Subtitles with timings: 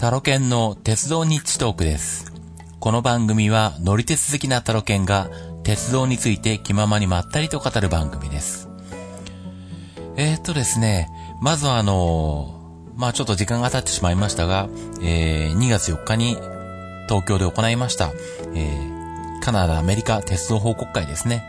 [0.00, 2.32] タロケンの鉄道ニッチトークです。
[2.78, 5.28] この番組は乗り鉄好きなタロケンが
[5.62, 8.70] 鉄道について気ままにまったりと語る番組です。
[10.16, 11.10] えー、っとですね、
[11.42, 12.58] まずはあの
[12.96, 14.70] まあちょっと時間が経ってしまいましたが、
[15.02, 16.38] えー、2月4日に
[17.06, 18.10] 東京で行いました、
[18.54, 21.44] えー、カナダ、アメリカ鉄道報告会ですね。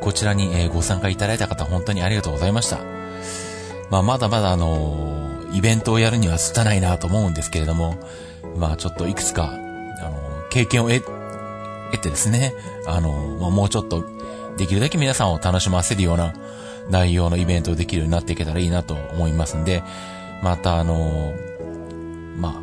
[0.00, 2.80] こちらに、えご参加いただいた方本当にありがとうございました。
[3.88, 5.14] まあまだまだあの
[5.54, 7.96] イベントをやるには拙いなと思うんですけれども、
[8.56, 11.02] まあちょっといくつか、あの経験を得、
[11.92, 12.52] 得てですね、
[12.86, 14.04] あのまあもうちょっと
[14.56, 16.34] できるだけ皆さんを楽しませるような
[16.90, 19.82] 内容のイベントをできるようになっていけたらいいなと思いますんで、
[20.42, 21.32] またあの
[22.36, 22.62] まあ、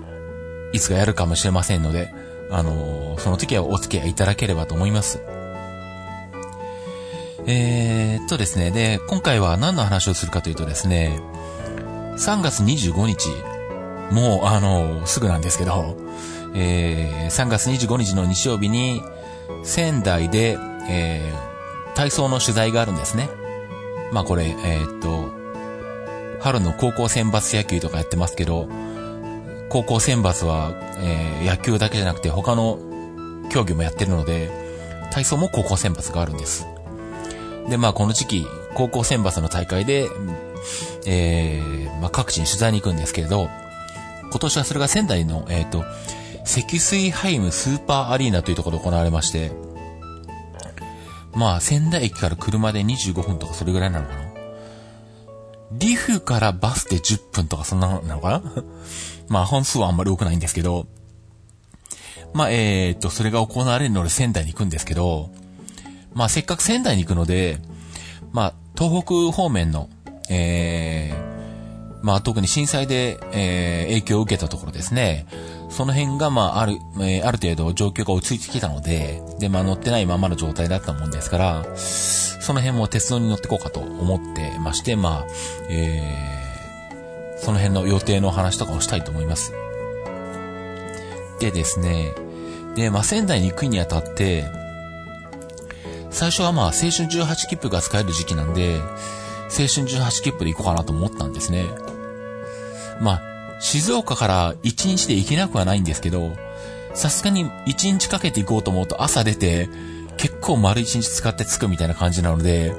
[0.73, 2.13] いつかやるかもしれませんので、
[2.51, 5.21] あのその時はお付き合いいただければと思います。
[7.47, 11.19] えーっとですね、で、今回は何の話をするかというとですね、
[12.21, 13.29] 3月25日、
[14.11, 15.97] もう、あのすぐなんですけど、
[16.53, 19.01] えー3月25日の日曜日に、
[19.63, 20.55] 仙台で、
[20.87, 21.51] えー
[21.95, 23.27] 体操の取材があるんですね。
[24.13, 25.31] まあこれ、えーっと、
[26.41, 28.69] 春の高校選抜野球とかやってますけど、
[29.69, 32.77] 高校選抜は、えー野球だけじゃなくて他の
[33.49, 34.51] 競技もやってるので、
[35.11, 36.67] 体操も高校選抜があるんです。
[37.67, 40.07] で、まあこの時期、高校選抜の大会で、
[41.05, 43.49] えーまあ各地に取材に行くんですけれど、
[44.23, 45.85] 今年はそれが仙台の、えっ、と、
[46.43, 49.51] 積水ハイムスーパーアリーナというところで行われまして、
[51.33, 54.31] まあ仙台駅から車で25分とかそれぐらいなのかな。
[55.73, 58.63] リフからバスで10分とかそんなのなのかな。
[59.29, 60.87] まあ本数はあんまり多くないんですけど、
[62.33, 65.29] まあえー、っと、それが行われるので仙台に行くんですけど、
[66.13, 67.59] まあせっかく仙台に行くので、
[68.31, 69.89] まあ東北方面の、
[70.33, 75.27] えー、まあ特に震災で、えー影響を受けたところですね。
[75.69, 85.25] その辺がまあある、えーある程度状況が落ち着いてきたので、でまあ乗ってないままの状態だったもんですから、その辺も鉄道に乗ってこうかと思ってまして、まあ、
[85.69, 89.53] えー、その辺の予定のお話とかをしたいと思います。
[91.39, 92.13] でですね、
[92.75, 94.45] で、まあ仙台に行くにあたって、
[96.09, 98.79] 最初はまあ青春18切符が使える時期なんで、
[99.51, 101.65] 青春18切符で行こうかなと思ったんですね。
[103.01, 103.21] まあ、
[103.59, 106.35] 静岡から1日で行けなくはないんですけど、
[106.93, 109.69] さすがに1日かけて行こうと思うと朝出て、
[110.17, 112.73] 結構丸1日使って着くみたいな感じなので、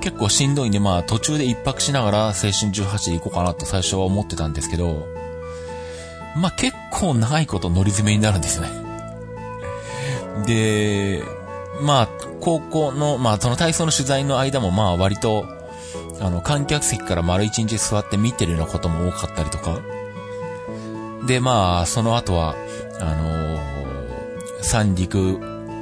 [0.00, 5.06] 結構しんどいんでまあ途中で一泊しながら青春18で行こうかなと最初は思ってたんですけど、
[6.36, 8.82] まあ結構長いこと乗り詰めになるんですね。
[10.46, 11.22] で、
[11.80, 12.08] まあ、
[12.40, 15.46] 高校の、まあ、その体操の取材の間も、まあ、割と、
[16.22, 19.80] あの、観客席から丸一日座って見てるようなことも多かったりとか。
[21.26, 22.54] で、まあ、その後は、
[23.00, 23.72] あのー
[24.62, 25.38] 三陸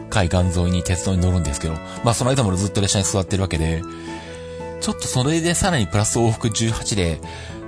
[0.08, 1.74] 海岸沿いに鉄道に乗るんですけど、
[2.04, 3.82] まあ、その間もずっと列車に座ってるわけで、
[4.80, 7.20] ちょっとそれでさらにプラス往復18で、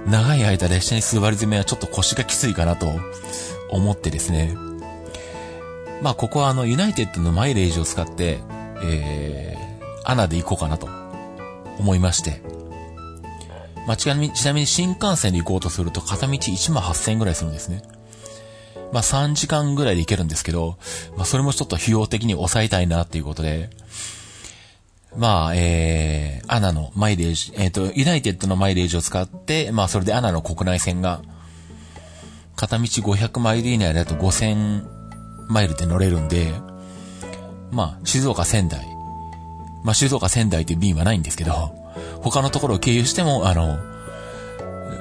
[0.06, 2.91] 長い間列車に座り詰めはちょっと腰がきついかなと
[3.71, 4.56] 思ってですね。
[6.03, 8.41] まあ、ここはあの、ユナイテッドのマイレージを使って、
[8.82, 10.88] えー、アナで行こうかなと
[11.78, 12.52] 思いまして。
[13.87, 17.82] まあ、ちなみに、ちなみに新幹線で行こうとすると片道1万8000円ぐらいするんですね。
[18.93, 20.76] まあ、3時間ぐらいで行けるんですけど、
[21.16, 23.70] まあ、それもちょっと費用的に抑えたいなっていうことで、
[25.16, 31.22] まあ、えー、アナのマイレージ、えっ、と、ユナイテッドのマイレージを使って、まあ、それでアナの国内線が、
[32.56, 34.84] 片道500マイル以内だと5000
[35.49, 36.53] マイルで乗れるんで、
[37.70, 38.87] まあ、静岡仙台。
[39.84, 41.81] まあ、静岡仙台っていう便はないんですけど、
[42.23, 43.79] 他のところを経由しても、あの、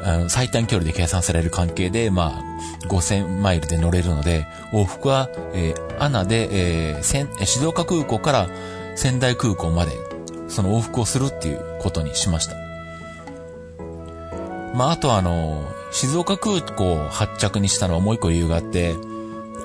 [0.04, 8.50] あの最短距離で計算される関係で、まあ、5000マイルで乗れるので、往復は、えーアナで、えー静岡空港から
[8.96, 9.92] 仙台空港まで、
[10.48, 12.56] その往復をするっていうことにしました。
[14.74, 18.96] まあ、あとあの、静岡空港を発着にしたのはもう一個理由があって、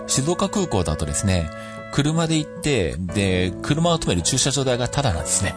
[0.07, 1.49] 静岡空港だとですね、
[1.93, 5.55] 車で行って、で、車を止める駐車場代がタダなんですね。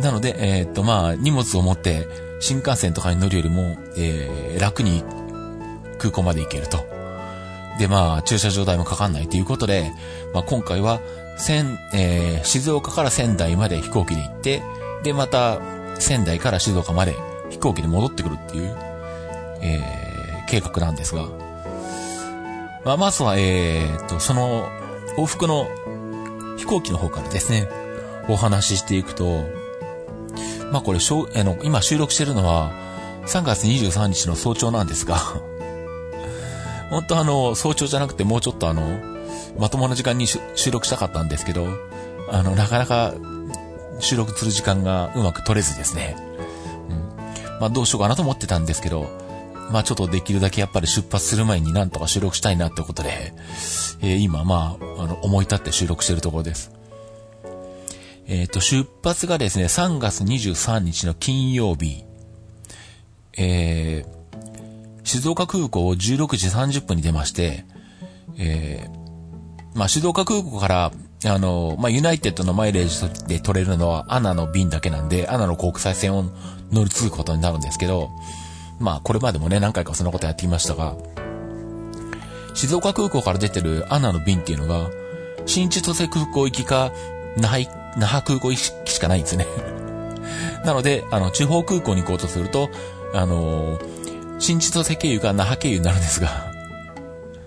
[0.00, 2.06] なので、えーっと、まあ、荷物を持って、
[2.40, 5.02] 新幹線とかに乗るよりも、えー、楽に
[5.98, 6.78] 空港まで行けると。
[7.78, 9.92] で、まあ、駐車場代もかかんないということで、
[10.34, 11.00] まあ、今回は、
[11.38, 14.62] 仙、えー、静岡から仙台まで飛行機で行って、
[15.02, 15.60] で、また、
[15.98, 17.14] 仙台から静岡まで
[17.50, 18.76] 飛行機で戻ってくるっていう、
[19.62, 21.26] えー、計画なんですが、
[22.84, 24.68] まあ、まずは、えー、と、その、
[25.16, 25.66] 往復の
[26.56, 27.68] 飛行機の方からですね、
[28.28, 29.44] お話ししていくと、
[30.72, 32.72] まあこれ、しょあの、今収録してるのは、
[33.26, 35.16] 3月23日の早朝なんですが、
[36.90, 38.98] 本当あの、早朝じゃなくてもうちょっとあの、
[39.58, 40.40] まともな時間に収
[40.70, 41.66] 録したかったんですけど、
[42.30, 43.14] あの、なかなか
[44.00, 46.16] 収録する時間がうまく取れずですね。
[46.90, 47.60] うん。
[47.60, 49.08] まあどうしようかなと思ってたんですけど、
[49.70, 53.32] まあちょっとできるだけやっぱり出発する前になんとか収録したいなってことで、
[54.02, 56.75] えー、今まあ、あの、思い立って収録してるところです。
[58.28, 62.04] えっ、ー、と、出発がですね、3月23日の金曜日、
[63.38, 67.64] えー、静岡空港を16時30分に出まして、
[68.38, 70.92] えー、まあ、静岡空港から、
[71.24, 76.24] あの、まあ、ユナイテッドのマイレージで取れるのはアナの便だけなんで、アナの国際線を
[76.72, 78.10] 乗り継ぐことになるんですけど、
[78.80, 80.96] まあ、これまでもね、何回かそんなことやってきましたが、
[82.54, 84.90] 静岡空港から出てるアナの便っていうのが、
[85.46, 86.90] 新千歳空港行きか、
[87.36, 89.46] 那覇、那覇空港行きしかないんですね
[90.64, 92.70] なので、あの、地方空港に行こうとすると、
[93.14, 93.78] あの
[94.38, 96.28] 新千歳経由か那覇経由になるんですが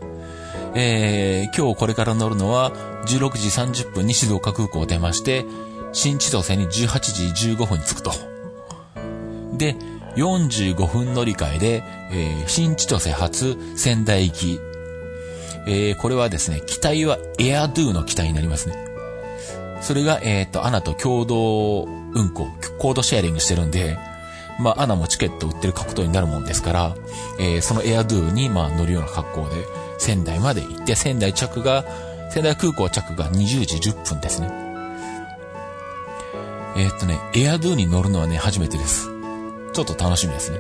[0.74, 2.72] えー、今日これから乗るのは、
[3.06, 5.46] 16時30分に静岡空港を出まして、
[5.92, 8.14] 新千歳に18時15分に着くと。
[9.58, 9.76] で、
[10.16, 14.60] 45分乗り換えで、えー、新千歳発仙台行き。
[15.68, 18.89] えー、これはですね、機体はエアドゥの機体になりますね。
[19.82, 22.48] それが、えっ、ー、と、アナと共同運行、
[22.80, 23.98] コードシェアリングしてるんで、
[24.60, 26.96] まあ、アナもチケット売ってる格闘になるもんですから、
[27.40, 29.56] えー、そのエアドゥに、まあ、乗るような格好で、
[29.98, 31.86] 仙台まで行って、仙台着が、
[32.32, 34.50] 仙台空港着が20時10分ですね。
[36.76, 39.10] えー、っとね、エアドゥに乗るのはね、初めてです。
[39.74, 40.60] ちょっと楽しみですね。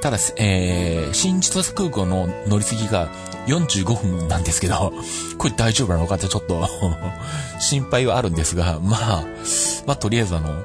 [0.00, 3.08] ただ、えー、新千歳空港の乗り継ぎが
[3.48, 4.92] 45分なんですけど、
[5.38, 6.68] これ大丈夫なのかってちょっと
[7.60, 9.24] 心配はあるんですが、まあ、
[9.86, 10.62] まあ、とりあえずあの、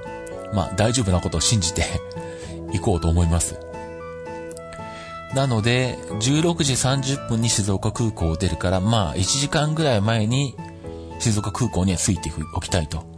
[0.53, 1.83] まあ、大丈夫なことを信じて
[2.73, 3.59] 行こうと思います。
[5.33, 10.55] なので、16時30分に静岡空港を出るから、まあ、1時間ぐらい前に
[11.19, 13.11] 静岡空港には着いておきたいと。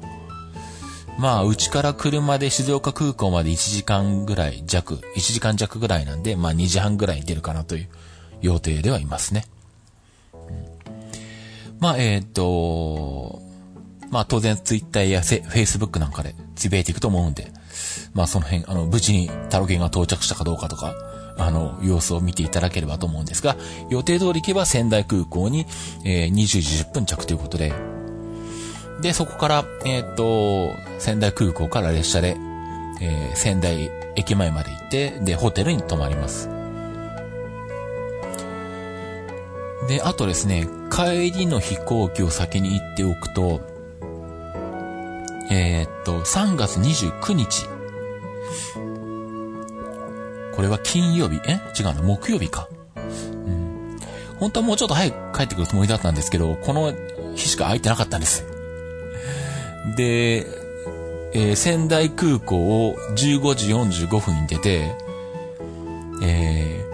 [1.18, 7.90] まあ、うちから車で静岡空港まで1時間ぐらい弱、1時間弱ぐらいなんで、まあ2時半ぐらいに出るかなという
[8.42, 9.46] 予定ではいますね。
[11.86, 13.44] まあ、えっ、ー、と、
[14.10, 17.52] まあ当然ツイッターやフェイスブックなんかでつぶやいていくと思うんで、
[18.16, 20.96] まあその辺、あの、無事にタロケンが到着したかどうかとか、
[21.38, 23.56] あの、様子を見ていただければと思うんですが、
[23.92, 25.68] 予定通り行けば仙台空港に、
[26.04, 27.72] えー、20時10分着ということで、
[29.04, 32.36] で、そこから、えっ、ー、と、仙台空港から列車で、
[33.00, 36.55] えー、仙台駅前まで行って、で、ホテルに泊まります。
[39.88, 43.62] で、あとですね、帰りの飛行機を先に行っておくと、
[45.52, 47.68] えー、っと、3月29日。
[50.56, 51.60] これは金曜日え？
[51.78, 52.70] 違うの木曜日か。
[52.96, 53.00] う
[53.50, 54.00] ん。
[54.40, 56.94] 本当はもうちょっと早く帰ってくるつもりだったんですけど、この
[57.36, 58.46] 日しか空いてなかったんです。
[59.98, 60.48] で、
[61.34, 63.74] えー、仙台空港を15時
[64.08, 64.96] 45分に出て、
[66.24, 66.85] え、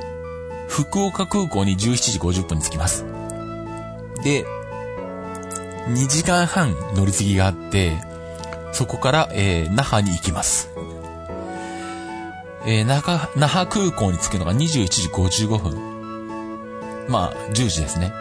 [0.71, 1.79] 福岡空港に17
[2.13, 3.03] 時50分に着きます。
[4.23, 4.45] で、
[5.89, 7.97] 2時間半乗り継ぎがあって、
[8.71, 10.69] そこから、えー、那覇に行きます。
[12.65, 17.07] えー、那覇、那覇空港に着くのが21時55分。
[17.09, 18.13] まあ、10時ですね。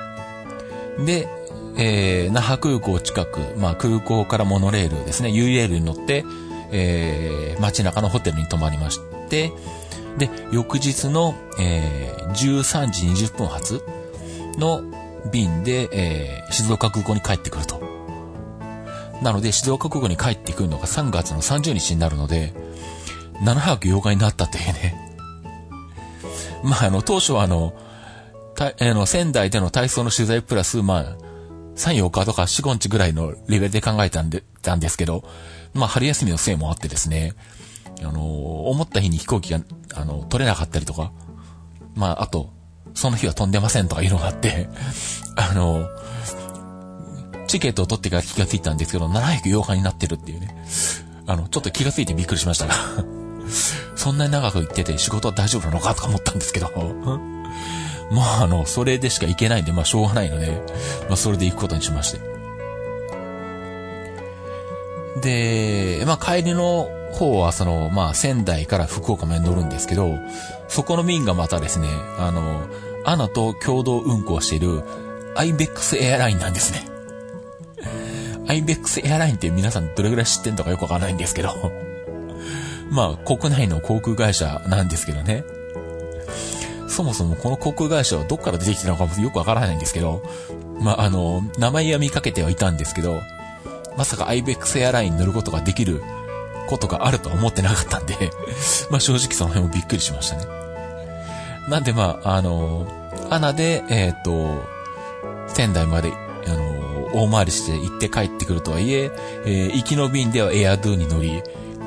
[1.06, 1.28] で、
[1.76, 6.24] えー、那覇空港近く、まあ空港からモノレールですね、U レールに乗って、
[6.72, 9.52] えー、街中のホテルに泊まりまして、
[10.18, 13.82] で、翌日の、えー、13時20分発
[14.58, 14.82] の
[15.30, 17.80] 便で、えー、静岡空港に帰ってくると。
[19.22, 22.52] なので、静岡空港に帰ってくるのが3月の30日になるので、
[23.42, 25.16] 7泊8日になったというね。
[26.64, 27.74] まあ、あの、当初はあの、
[28.54, 31.04] たあの仙台での体操の取材プラス、まあ、
[31.76, 35.24] 3、4日とか4、5日ぐらいのレベルで考えたんで、たんですけど、
[35.72, 37.34] まあ、春休みのせいもあってですね、
[38.02, 39.60] あの、思った日に飛行機が、
[39.94, 41.12] あの、取れなかったりとか、
[41.94, 42.50] まあ、あと、
[42.94, 44.68] その日は飛んでませんとかいうのがあって、
[45.36, 45.86] あの、
[47.46, 50.54] チケットを取ってから気がついたんですけど、708日になってるっていうね。
[51.26, 52.74] あの、ちょっと気がついてびっくりしましたが
[53.94, 56.70] そんなに長く行ってて仕事は大丈夫なのかとか思ったんですけど
[58.10, 60.62] まあ、あの、それでしか行けないんで、まあ、しょうがないので、
[61.08, 62.20] まあ、それで行くことにしまして。
[65.20, 70.18] で、まあ、帰りの方は、その、まあ、仙台から福岡まで乗るんですけど、
[70.68, 71.88] そこの便がまたですね、
[72.18, 72.66] あの、
[73.04, 74.82] アナと共同運行している、
[75.36, 76.86] アイベックスエアラインなんですね。
[78.48, 81.54] アイベックスエアラインって皆さんどれぐらい知ってんのかよくわからないんですけど、
[82.90, 85.44] まあ、国内の航空会社なんですけどね。
[86.88, 90.22] そもそもこの航空会社はどっから出てきてたのかもよくわからないんですけど、
[90.80, 93.20] まあ、あの、名前は見かけてはいたんですけど、
[93.96, 96.02] まさか IBEX エアラインに乗ることができる
[96.70, 98.14] ことがあるとは思ってなかったんで
[98.90, 100.46] まあ正直その辺もびっくりしましたね。
[101.68, 102.86] なんでまあ、あの、
[103.28, 104.64] アナで、えっ、ー、と、
[105.46, 106.12] 仙台まで、
[106.46, 109.10] あの、大回りして行って帰ってくるとはいえ、
[109.44, 111.42] えー、行きの便ではエアドゥに乗り、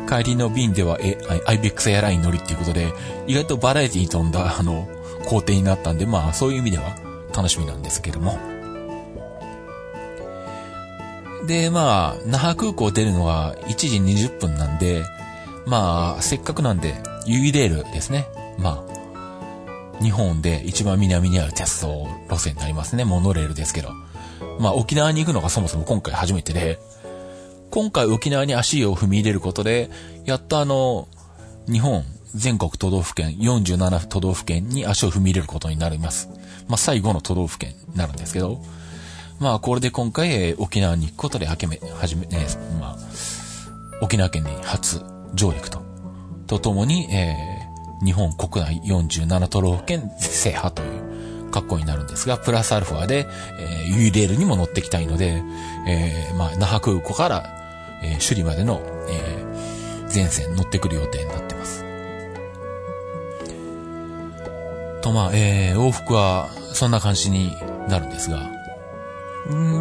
[0.07, 2.93] 帰りの便ではえ、IBEX エアライン乗りっていうことで、
[3.27, 4.87] 意外とバラエティに富んだ、あの、
[5.25, 6.95] 工程になったんで、まあそういう意味では
[7.35, 8.52] 楽しみなんですけども。
[11.47, 15.03] で、まあ、那覇空港出るのが1時20分なんで、
[15.65, 16.95] まあ、せっかくなんで、
[17.25, 18.27] ユイレールですね。
[18.57, 23.05] まあ、日本で一番南にある鉄道路線になりますね。
[23.05, 23.91] モノレールですけど。
[24.59, 26.79] まあ、沖縄に行くのがそもそも今回初めてで、
[27.71, 29.89] 今回沖縄に足を踏み入れることで、
[30.25, 31.07] やっとあの、
[31.67, 32.03] 日本
[32.35, 36.29] 全国都道府県、47都道府県に足を踏み入れることになります。
[36.67, 38.61] まあ、最後の都道府県になるんですけど、
[39.43, 42.97] まあ、これで今回、えー、沖縄に行くことで、はけめ、はじめ、えー、まあ、
[44.01, 45.01] 沖縄県に初
[45.33, 45.83] 上陸と、
[46.47, 50.85] とともに、えー、日本国内47都道府県制覇とい
[51.47, 53.27] う格好になるんですが、プラスアルファで、
[53.59, 55.43] えー、ユイレールにも乗ってきたいので、
[55.87, 57.43] えー、まあ、那覇空港から、
[58.01, 61.83] えー、首里までの、えー、全線乗ってくる予定になってます。
[65.01, 67.51] と、まあ、えー、往復は、そんな感じに
[67.89, 68.62] なるんですが、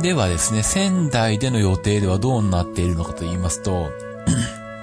[0.03, 3.91] ではですね、仙台での予定ではどうなっているのかと言いますと、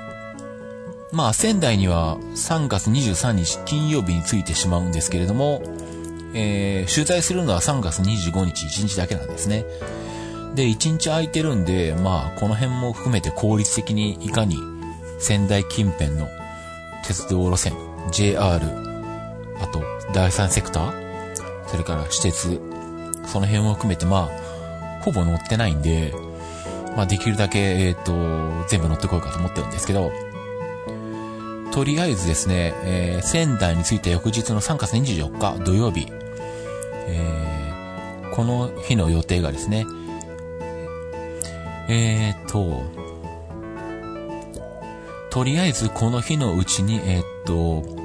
[1.12, 5.62] まあ仙台には3月23日金曜日に着いてしまうんですけれども、
[6.34, 9.66] えー、取材するのは3月25日1日だけなんですね。
[10.56, 14.56] で、1日空いてるんで、まあこの辺も含めて効率的にいかに
[15.20, 16.30] 仙台近辺の
[17.06, 17.74] 鉄道路線、
[18.12, 19.84] JR、あと
[20.14, 20.94] 第三セクター、
[21.68, 22.62] それから私鉄、
[23.26, 24.49] その辺を含めてまあ
[25.01, 26.13] ほぼ乗ってないんで、
[26.96, 28.03] まあ、できるだけ、えっ、ー、
[28.63, 30.12] と、全部乗ってこようかと思ってるんですけど、
[31.72, 36.08] とりあえずですね、えー、仙台に着いた翌日の3月24日土曜日、
[37.08, 39.86] えー、この日の予定がですね、
[41.88, 42.84] えーと、
[45.29, 48.00] とりあえずこの日のうちに、えー、っと、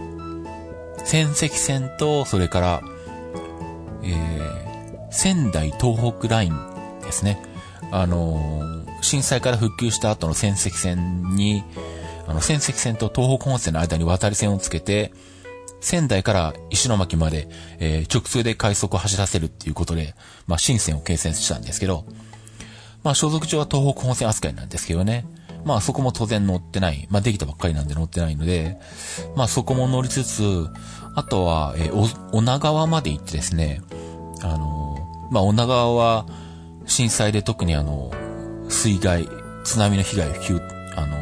[1.04, 2.82] 仙石線と、それから、
[4.02, 6.73] えー、仙台東北ライン
[7.04, 7.42] ですね。
[7.90, 11.62] あの、震災から復旧した後の仙石線に、
[12.26, 15.12] あの、仙石線と東北本線の間に渡り線をつけて、
[15.80, 17.46] 仙台から石巻まで、
[17.78, 20.14] えー、直通で快速を走らせるっていうことで、
[20.46, 22.06] まあ、新線を形成したんですけど、
[23.02, 25.26] まあ、所属上は東北本線扱いなんですけどね。
[25.64, 27.06] まあ、そこも当然乗ってない。
[27.10, 28.78] まあ、できたばっかりなんで乗ってないので、
[29.36, 30.68] まあ、そこも乗りつつ、
[31.14, 33.82] あとは、えー、女川まで行ってですね、
[34.40, 36.26] あのー、まあ、女川は、
[36.86, 38.10] 震災で特にあの、
[38.68, 39.28] 水害、
[39.64, 40.32] 津波の被害を、
[40.96, 41.16] あの、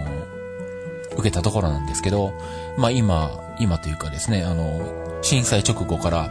[1.14, 2.32] 受けたところなんですけど、
[2.76, 6.30] まあ今、今というかですね、あの、震災直後から、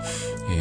[0.49, 0.55] え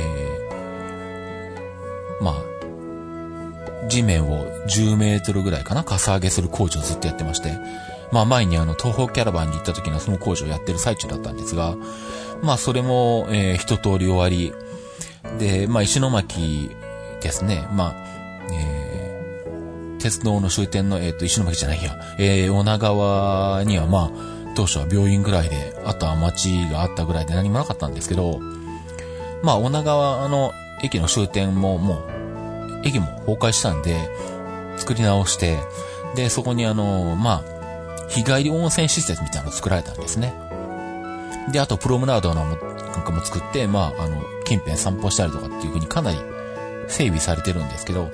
[2.21, 7.59] ー、まあ、地面を10メートルぐらいかな、かさ上げする工事をずっとやってまして、
[8.13, 11.77] まあ前にあの、東方キャラバンに行った時のその工事をやってる最中だったんですが、
[12.43, 14.53] まあそれも、えー、一通り終わり、
[15.39, 16.71] で、まあ石巻
[17.21, 18.20] ですね、まあ、
[18.53, 28.41] えー、鉄道の終点の、えっ、ー、と、石巻じゃないや、えー、女川にはまあ、当初は病院ぐらいで、あとは町があったぐらいで何もなかったんですけど、
[29.43, 30.53] まあ、女川の
[30.83, 34.09] 駅の終点ももう、駅も崩壊したんで、
[34.77, 35.59] 作り直して、
[36.15, 40.35] で、そこにあの、まあ、日帰り温泉施設みたいなのを作られたんですね。
[41.53, 42.57] で、あとプロムナードのなん
[43.05, 46.19] かも作って、まあ、あの、近辺散歩したりとかっていう風にかなり
[46.91, 48.11] 整備されてるんですけど、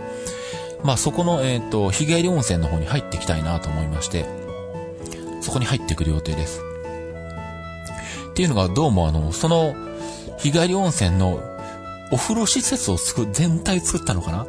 [0.84, 4.26] まあそこの、えっ、ー、と、日帰り温泉の方に入っていきたいなと思いまして、
[5.40, 6.60] そこに入ってくる予定です。
[8.30, 9.74] っていうのがどうもあの、その
[10.38, 11.40] 日帰り温泉の
[12.12, 14.46] お風呂施設を作、全体作ったのかな？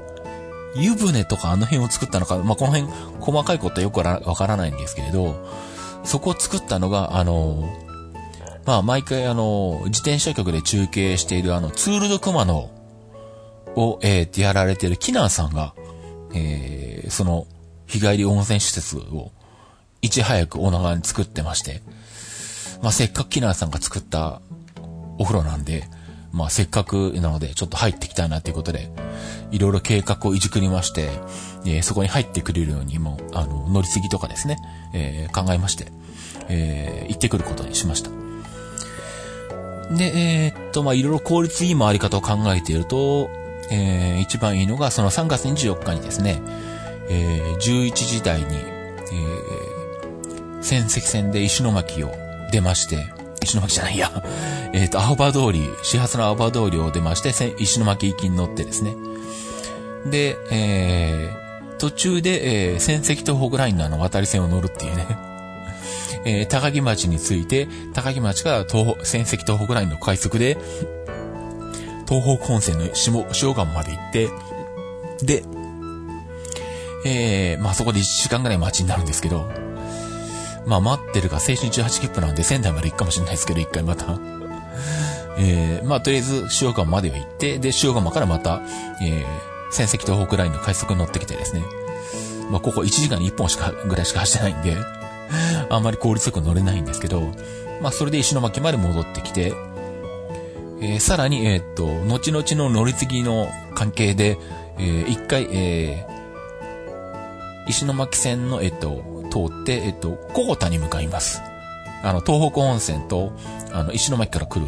[0.75, 5.35] 湯船とかあの辺を作ったのか、まあ、この辺細かいことはよくわからないんですけれど、
[6.03, 7.67] そこを作ったのが、あの、
[8.65, 12.69] まあ、毎回あの、自転車局で中継しているあの、ツールドクマの
[13.77, 15.73] を、えー、やられているキナーさんが、
[16.33, 17.45] えー、その、
[17.85, 19.31] 日帰り温泉施設を、
[20.01, 21.81] いち早く女川に作ってまして、
[22.81, 24.41] まあ、せっかくキナーさんが作った
[25.17, 25.85] お風呂なんで、
[26.31, 28.91] まあ、せっかくなので、ちょっと入ってきたいなということで、
[29.51, 31.09] いろいろ計画をいじくりまして、
[31.65, 34.57] えー、そこに入ってくれるようにも、あの、乗り継ぎとかですね、
[34.93, 35.87] えー、考えまして、
[36.49, 38.09] えー、行ってくることにしました。
[39.95, 43.29] で、えー、っと、まあ、いろいろ効率いい回り方を考えていると、
[43.71, 46.41] えー、一番いいのが、その3月24日にですね、
[47.09, 52.11] えー、11時台に、えー、戦績戦で石巻を
[52.51, 53.07] 出まして、
[53.43, 54.11] 石巻じゃないや、
[54.73, 58.95] えっ、と、青葉通り、始発の青葉通りを出まして、石巻行きに乗ってですね。
[60.05, 65.05] で、えー、途中で、えー、戦績東北ラインのあの渡り線を乗るっていうね。
[66.25, 70.57] えー、高木町に着いて、高木町から東北、戦績東北ラインの快速で、
[72.07, 74.29] 東北本線の下、塩川まで行って、
[75.23, 75.43] で、
[77.05, 79.49] えー、まあそこで1時間ぐらい待ちになるんですけど、
[80.65, 84.19] まあ待ってるか、青春18切符なんで仙台まで行くかもしれないですけど、一回また。
[85.39, 88.61] えー、まあとりあえず塩川までは行って、で、塩川からまた、
[89.01, 89.25] えー、
[89.71, 91.63] 戦績東北ラインの快速に乗ってきてですね。
[92.49, 94.77] まあここ1時間に1本しか、ぐらいしか走ってないんで、
[95.69, 97.21] あんまり効率よく乗れないんですけど、
[97.81, 99.53] まあそれで石巻まで戻ってきて、
[100.79, 104.37] えー、さらに、えー、っと、後々の乗り継ぎの関係で、
[104.77, 111.41] えー、一回、えー、石巻線の、えっと、通って、えっと、小田に向かいます。
[112.03, 113.31] あの、東北温泉と、
[113.71, 114.67] あの、石巻から来る、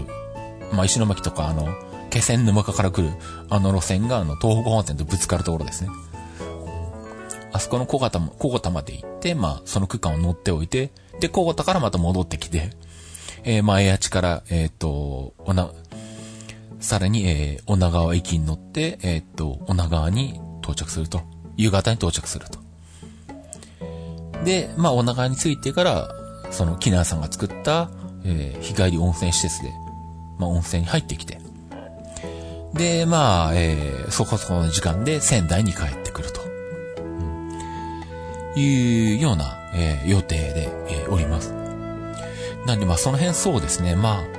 [0.73, 1.67] まあ、石巻とか、あの、
[2.09, 3.09] 気仙沼から来る、
[3.49, 5.89] あの路線が、あの、東北温泉とぶつかるところですね。
[7.51, 12.71] あそこの小型も、小型まで行って、まあ、その区間を乗っておいて、で、小型からまた戻ってきて、
[13.43, 15.71] えー、前八から、えっ、ー、と、おな、
[16.79, 21.21] さらに、えー、女川駅に乗って、えっ、と、女川に到着すると。
[21.57, 22.59] 夕方に到着すると。
[24.45, 26.09] で、まあ、女川に着いてから、
[26.51, 27.89] その、キナーさんが作った、
[28.23, 29.71] えー、日帰り温泉施設で、
[30.39, 31.39] まあ、温泉に入ってきて。
[32.73, 36.41] で、まあ、えー、そこそこの時間で仙台に帰ってくると。
[37.01, 37.01] う
[38.57, 41.53] ん、いうような、えー、予定で、えー、おります。
[42.65, 43.95] なんで、まあ、その辺そうですね。
[43.95, 44.38] まあ、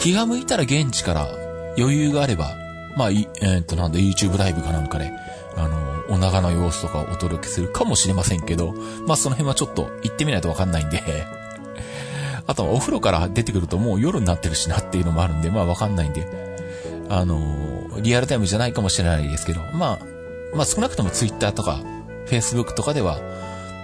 [0.00, 1.28] 気が向いたら現地から
[1.76, 2.56] 余裕があれば、
[2.96, 5.12] まあ、えー、っと、なんだ、YouTube ライブかなんかで、
[5.56, 8.72] あの、お長の様子とかをお届けするかもしれませんけど、
[9.06, 11.02] まあ、その辺はちょっと行ってみないとわかんないんで、
[12.46, 16.26] あとはお風呂から出てくるともう夜になってるしなっていうのもあるんで、まあわかんないんで、
[17.10, 17.38] あの、
[18.00, 20.06] リアルタイムじゃないかもしれないですけど、まあ、
[20.54, 21.80] まあ少なくとも Twitter とか
[22.26, 23.20] Facebook とかでは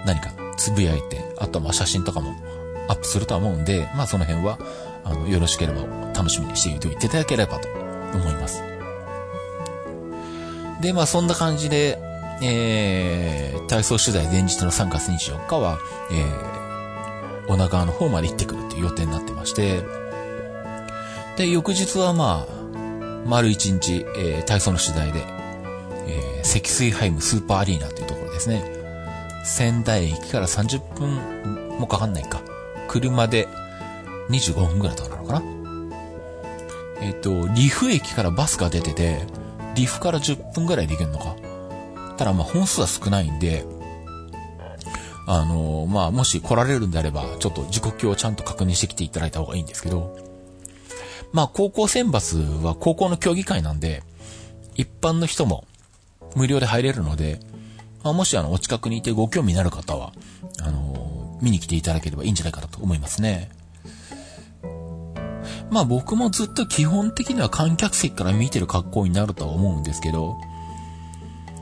[0.05, 2.33] 何かつぶやいて、あとはまあ写真とかも
[2.89, 4.57] アップするとは思うんで、まあその辺は、
[5.09, 5.81] あの、よろしければ
[6.13, 7.67] 楽しみにしていていただければと
[8.13, 8.61] 思います。
[10.81, 11.97] で、まあそんな感じで、
[12.41, 15.79] えー、体操取材前日の3月24日は、
[16.11, 19.81] えー、お腹の方まで行ってくるっていう予定になってまして、
[21.37, 22.57] で、翌日はまあ、
[23.25, 25.23] 丸一日、えー、体操の取材で、
[26.07, 28.63] えー、積水ハイムスーパーアリーナというところですね。
[29.43, 32.41] 仙台駅から30分もかかんないか。
[32.87, 33.47] 車で
[34.29, 35.43] 25分ぐらいとかなのかな？
[37.01, 39.25] えっ、と、リフ駅からバスが出てて、
[39.75, 41.35] リフから10分ぐらいで行けるのか？
[42.17, 43.65] ただまあ本数は少ないんで、
[45.27, 50.17] あのー、まあもし来られるんであれば、ちょっと時刻表をちゃんと確認してきていただいた方がいいんですけど、
[51.31, 54.03] まあ高校選抜は高校の競技会なんで、
[54.75, 55.65] 一般の人も
[56.35, 57.39] 無料で入れるので、
[58.03, 60.13] まあ、もしあの、お近くにいてご興味のある方は、
[60.61, 63.49] あのー、見に来ていただければいいんじゃないかなと思いますね。
[65.69, 70.37] まあ僕もずっと基本的には観客席から見てる格好になるとは思うんですけど、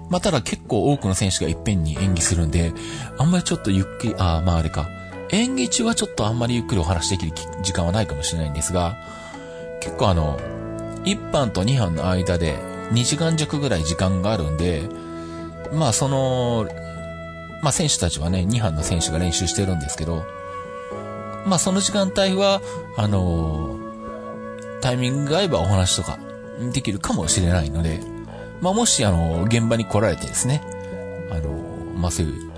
[0.10, 2.74] まあただ結構多くの選手がいっぺんに演技するんで、
[3.18, 4.88] あんまりちょっとゆっくり、ああ、まああれか。
[5.32, 7.32] 演技中はちょっとあんまりゆっくりお話できる
[7.64, 8.96] 時間はないかもしれないんですが、
[9.82, 10.40] 結構あの、
[11.06, 12.58] 1班と2班の間で
[12.92, 14.84] 2時間弱ぐらい時間があるんで、
[15.74, 16.68] まあその、
[17.64, 20.24] まあ選手たちはね、2班の選手が練習してるんですけど、
[21.48, 22.62] まあその時間帯は、
[22.98, 23.85] あの
[24.86, 26.20] タイミングが合えばお話とか
[26.72, 28.02] できるかもしれないので、
[28.62, 30.62] まあ、もし、あの、現場に来られてですね、
[31.32, 31.50] あの、
[31.98, 32.52] まあ、そういう、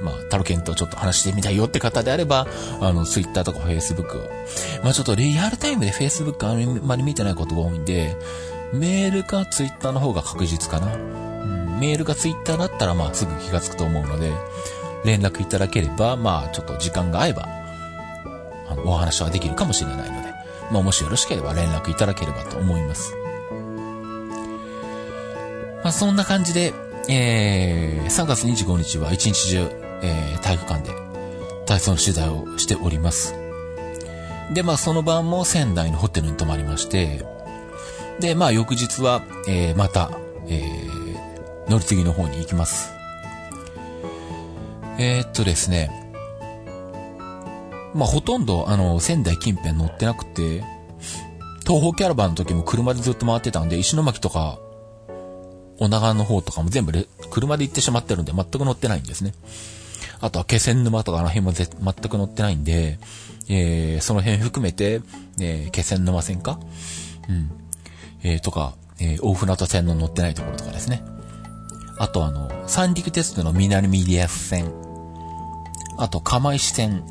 [0.00, 2.46] まあ、タロケンとちょっと話してみたいよって方であれば、
[2.80, 4.30] あの、ツイッターとかフェイスブック
[4.84, 8.16] まあ、ちょっとリアルタイムでフェイスブックあんまり見てないことが多いんで、
[8.72, 10.94] メールかツイッターの方が確実かな。
[10.94, 14.30] うん、メールかツイッターだったら、まあ、すぐ気がつくと思うので、
[15.04, 17.48] 連絡いただければ、まあ、ちょっと時間が合えば、
[18.68, 20.25] あの、お話はできるかもしれないので、
[20.70, 23.14] まあ、もしよろしければ連絡いただければと思います。
[25.82, 26.74] まあ、そんな感じで、
[27.08, 29.68] えー、3月25日は一日中、
[30.02, 31.06] えー、体育館で
[31.66, 33.34] 体操の取材をしております。
[34.52, 37.24] で、まあ、その晩も仙台のホテルに泊まりまして、
[38.20, 40.10] で、まあ、翌日は、えー、また、
[40.48, 42.92] えー、乗り継ぎの方に行きます。
[44.98, 46.05] えー、っとですね、
[47.96, 50.62] まあ、ほとんど、あの、仙台近辺乗ってなくて、
[51.66, 54.58] 東方キャラバンの時も車でずっと回ってたんで、石巻とか、
[55.78, 59.34] お長の方とかも全部車で行ってしまってるんで全く乗ってないんですね。
[60.20, 62.98] あとは気仙沼とかあの辺も全く乗ってないんで、
[63.50, 65.02] えー、その辺含めて、
[65.38, 66.58] えー、気仙沼線か？
[67.28, 67.50] うん。
[68.22, 71.02] えー、とか、えー、大船渡線の乗ってないところとかですね。
[71.98, 74.72] あとあの、三陸鉄道の南ミリアス線。
[75.98, 77.04] あと、釜石線。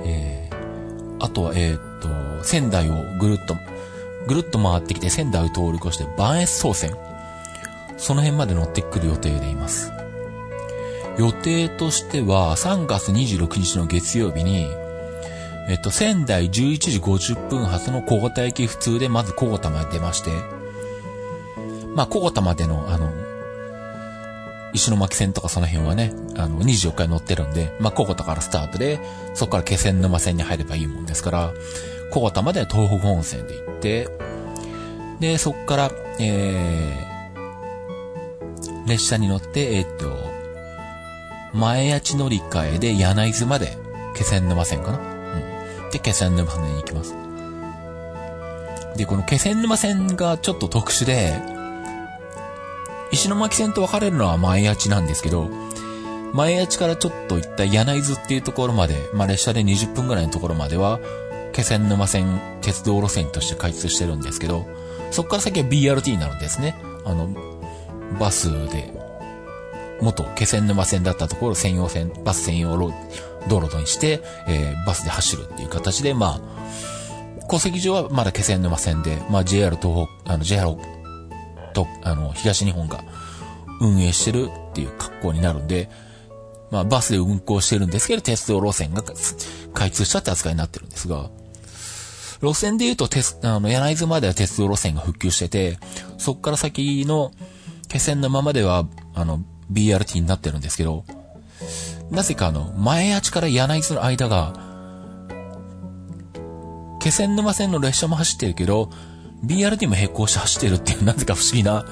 [0.00, 2.02] えー、あとは、えー、っ
[2.38, 3.56] と、仙台をぐるっと、
[4.26, 6.96] ぐるっと回ってきて仙台を通り越して、磐越総線。
[7.96, 9.92] その辺まで乗ってくる予定でいます。
[11.18, 14.66] 予定としては、3月26日の月曜日に、
[15.68, 20.30] えっと、仙台11時50分発の小型駅普通で、まず小型まで出まして、
[21.94, 23.10] まあ、小型までの、あの、
[24.76, 29.00] 石巻線とかその辺はね、あの、24日乗ってるんで、まあ、小型からスタートで、
[29.34, 31.52] そこから気仙沼線に入ればいいもんですから、
[32.12, 34.08] 小型までは東北本線で行って、
[35.18, 40.14] で、そこから、えー、列車に乗って、えー、っと、
[41.54, 43.78] 前八乗り換えで柳津まで、
[44.14, 44.98] 気仙沼線かな？
[44.98, 45.90] うん。
[45.90, 47.14] で、気仙沼線に行きます。
[48.96, 51.55] で、この気仙沼線がちょっと特殊で、
[53.12, 55.48] 石巻線と分かれるのは前八なんですけど、
[56.32, 61.00] 前八からちょっと行った柳津っていうところまで、まあ、列車で20分ぐらいのところまでは、
[61.52, 64.66] 気仙沼線、鉄道路線として開通してるんですけど、
[65.10, 66.76] そこから先は BRT になるんですね。
[67.04, 67.28] あの、
[68.18, 68.92] バスで
[70.00, 72.76] 元気仙沼線だったところ専用線、バス専用
[73.48, 80.76] 道路にして、えー、バスで走るっていう形で、まあ、戸籍上はまだ気仙沼線で、まあ JR 東北、あの JR
[81.76, 83.04] と、あの、東日本が
[83.80, 85.90] 運営してるっていう格好になるんで、
[86.70, 89.04] まあバスで運行してるんですけど、鉄道路線が
[89.74, 91.28] 開通したって扱いになってるんですが、
[92.40, 95.78] 路線で言うと、鉄、あの、柳津までは鉄道路線が復旧してて、
[96.18, 97.32] そっから先の
[97.88, 101.04] 気仙沼までは、あの、BRT になってるんですけど、
[102.10, 104.54] なぜかあの、前八から柳津の間が、
[107.00, 108.90] 気仙沼線の列車も走ってるけど、
[109.46, 111.84] BRT も並行して走ってるっていう、なぜか不思議な、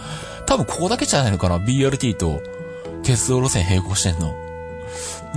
[0.46, 2.42] 多分ここだけじゃないのかな ?BRT と
[3.02, 4.34] 鉄道路線並行してんの。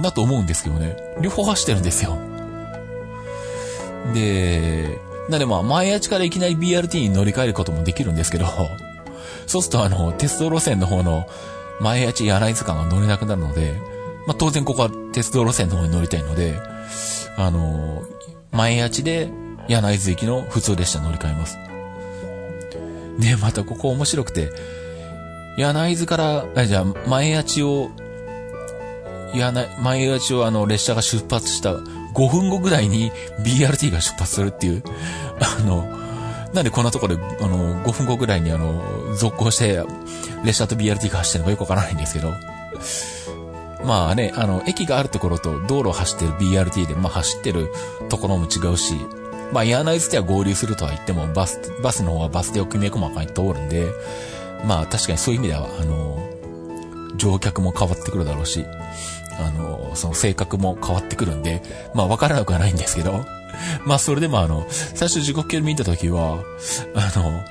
[0.02, 0.96] だと思うんですけどね。
[1.22, 2.18] 両方走ってるんですよ。
[4.14, 5.00] で、
[5.30, 8.46] なんでまあ、前八からいきなり BRT に乗り換えることもできるんですけど、
[9.46, 11.28] そうするとあの、鉄道路線の方の
[11.80, 13.80] 前八柳津間が乗れなくなるので、
[14.26, 16.60] まあ、当然ここは鉄道路線の方に乗りたいので、
[17.38, 18.02] あの、
[18.52, 19.30] 前八で
[19.68, 21.58] 柳津行きの普通列車乗り換えます。
[23.20, 24.52] で、またここ面白くて、
[25.58, 27.90] 柳津から、あ、じゃあ、前八を、
[29.34, 33.12] 柳、前八をあの、列車が出発した5分後ぐらいに
[33.44, 34.84] BRT が出発するっていう、
[35.40, 35.84] あの、
[36.54, 39.84] なんでこんなところで、あの、5分後ぐらいにあの、続行して、
[40.44, 42.32] 列車と BRT が走ってるのかよくわからないんですけど、
[43.84, 47.70] まあね、あの、駅があるところと道路を走ってる BRT で、まあ走ってる
[48.10, 48.96] ところも違うし、
[49.54, 53.88] まあ、柳津では合流するとは言っても、バス、バスの方はバス停を組み細かに通るんで、
[54.66, 56.20] まあ確かにそういう意味では、あの、
[57.18, 58.66] 乗客も変わってくるだろうし、
[59.40, 61.62] あの、その性格も変わってくるんで、
[61.94, 63.26] まあわからなくはないんですけど、
[63.86, 66.40] まあそれでもあの、最初時刻表見たときは、
[66.96, 67.42] あの、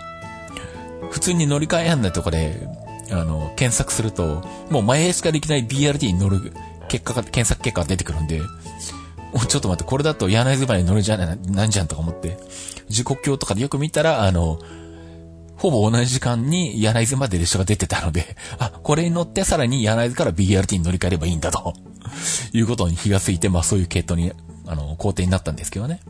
[1.10, 2.68] 普通に乗り換えやんないとこで、
[3.10, 6.52] あの、検索すると、もう前しからいきなり BRT に乗る
[6.88, 8.40] 結果が、検索結果が出てくるんで、
[9.44, 12.38] ちょっと待って、これだと柳津まで乗るじゃない、なんじゃんとか思って、
[12.88, 14.58] 時刻表とかでよく見たら、あの、
[15.56, 21.74] ほぼ同じ時間に柳津まで列車が出てたので、 あ、これに乗ってさらに柳津から BRT に乗り換えればいいんだと、
[22.52, 24.32] いうことに気がついて、まあそういう系統に
[24.66, 26.00] あの、工程になったんですけどね。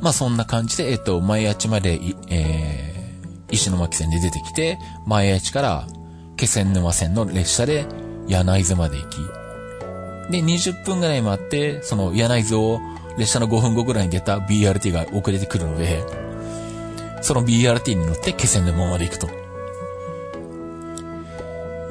[0.00, 5.86] まあそんな感じで、えっと、前八まで、えー、石巻線で出てきて、前八から
[6.36, 7.86] 気仙沼線の列車で
[8.26, 9.16] 柳津まで行き、
[10.30, 12.80] で、20分ぐらい待って、その柳津を
[13.18, 16.04] 列車の5分後ぐらいに出た BRT が遅れてくるので、
[17.22, 19.28] その BRT に乗って気仙沼まで行くと。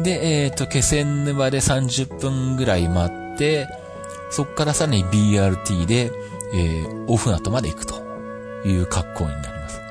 [0.02, 3.68] で、えっ、ー、と、気仙沼で30分ぐらい待って、
[4.30, 6.12] そこからさらに BRT で、
[6.54, 7.96] えー、大船渡まで行くと
[8.66, 9.82] いう格好になります。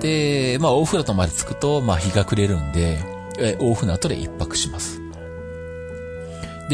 [0.00, 2.98] で、まあ、大船渡まで着くと、まあ、日が暮れるんで、
[3.38, 5.03] えー、大船渡で一泊します。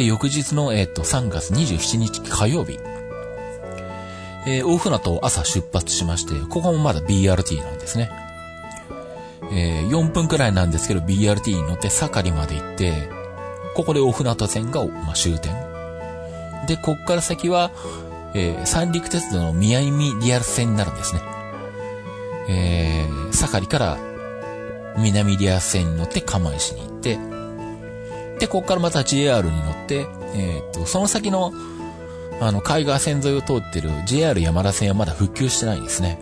[0.01, 2.79] で、翌日の、えっ、ー、と、3月27日火曜日。
[4.47, 8.11] えー、大船渡朝出発しまして、ここもまだ BRT なんですね。
[9.53, 13.11] えー、4分くらいなんですけど、BRT に乗って盛りまで行って、
[13.75, 15.53] ここで大船渡線が、まあ、終点。
[16.67, 17.71] で、こっから先は、
[18.33, 21.21] えー、三陸鉄道の宮見リアル線になるんですね。
[22.49, 23.99] えー、盛りから
[24.97, 27.40] 南リアル線に乗って釜石に行って、
[28.41, 31.53] で、ここからまた JR に乗って、えっ、と、その先の、
[32.41, 36.19] あの、海岸線沿いを通ってる JR 山田線はまだ復旧してないんですね。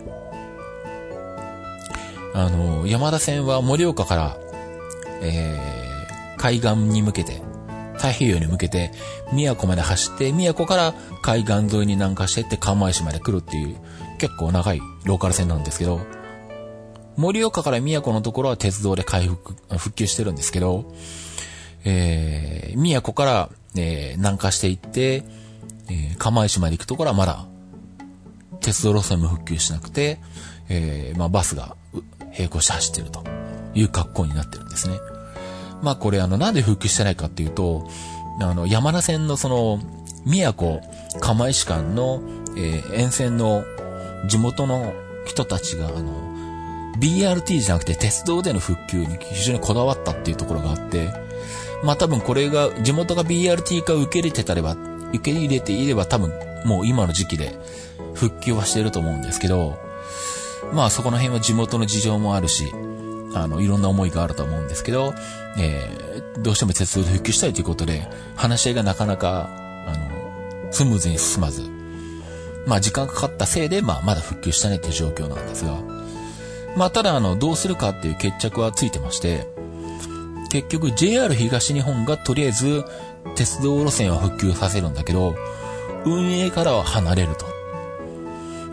[2.33, 4.37] あの、山田線は盛岡から、
[5.21, 7.41] えー、海岸に向けて、
[7.95, 8.91] 太平洋に向けて、
[9.31, 13.77] 宮古まで走って、宮古から海岸沿いに南下してって釜石まで来るっていう、
[14.19, 16.01] 結構長いローカル線なんですけど、
[17.15, 20.93] 盛岡から宮古のところは鉄道で回復、復旧してるんですけど、
[21.85, 25.23] えー、宮古から、えー、南下していって、
[25.89, 27.45] えー、釜石まで行くところはまだ、
[28.61, 30.19] 鉄道路線も復旧しなくて、
[30.69, 31.75] えー、まあバスが
[32.37, 33.23] 並行して走ってると
[33.73, 34.99] いう格好になってるんですね。
[35.81, 37.87] まあこれあの、なんで復旧してないかっていうと、
[38.41, 39.79] あの、山田線のその、
[40.25, 40.81] 宮古、
[41.21, 42.21] 釜石間の、
[42.57, 43.63] えー、沿線の
[44.27, 44.93] 地元の
[45.25, 46.29] 人たちが、あの、
[46.99, 51.28] BRT じゃなくて鉄道での復旧に非常にこだわったっていうところがあって、
[51.83, 54.75] まあ多分これが、地元が BRT 化を受け入れてたれば、
[55.13, 56.31] 受け入れていれば多分
[56.65, 57.57] もう今の時期で
[58.13, 59.77] 復旧はしてると思うんですけど、
[60.73, 62.71] まあそこの辺は地元の事情もあるし、
[63.33, 65.13] あの、いろんな思いがあると思うんですけど、
[65.57, 69.49] えー、どうしても鉄道で復旧したいということで、話し合いがなかなか、
[69.87, 69.93] あ
[70.65, 71.63] の、スムーズに進まず、
[72.65, 75.79] まあ時間かかったせいで、まあまだ復旧したねっていう状況なんですが、
[76.75, 79.47] まあただあの、どうするかっていう決着はついてまして、
[80.49, 82.83] 結局 JR 東日本がとりあえず
[83.35, 85.35] 鉄道路線は復旧させるんだけど、
[86.05, 87.45] 運営からは離れると。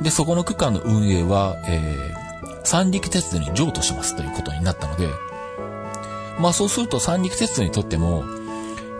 [0.02, 5.08] で、そこの区間の運営は、えー、三陸鉄道に譲渡しますということになったので、
[6.38, 8.24] まあそうすると三陸鉄道にとっても、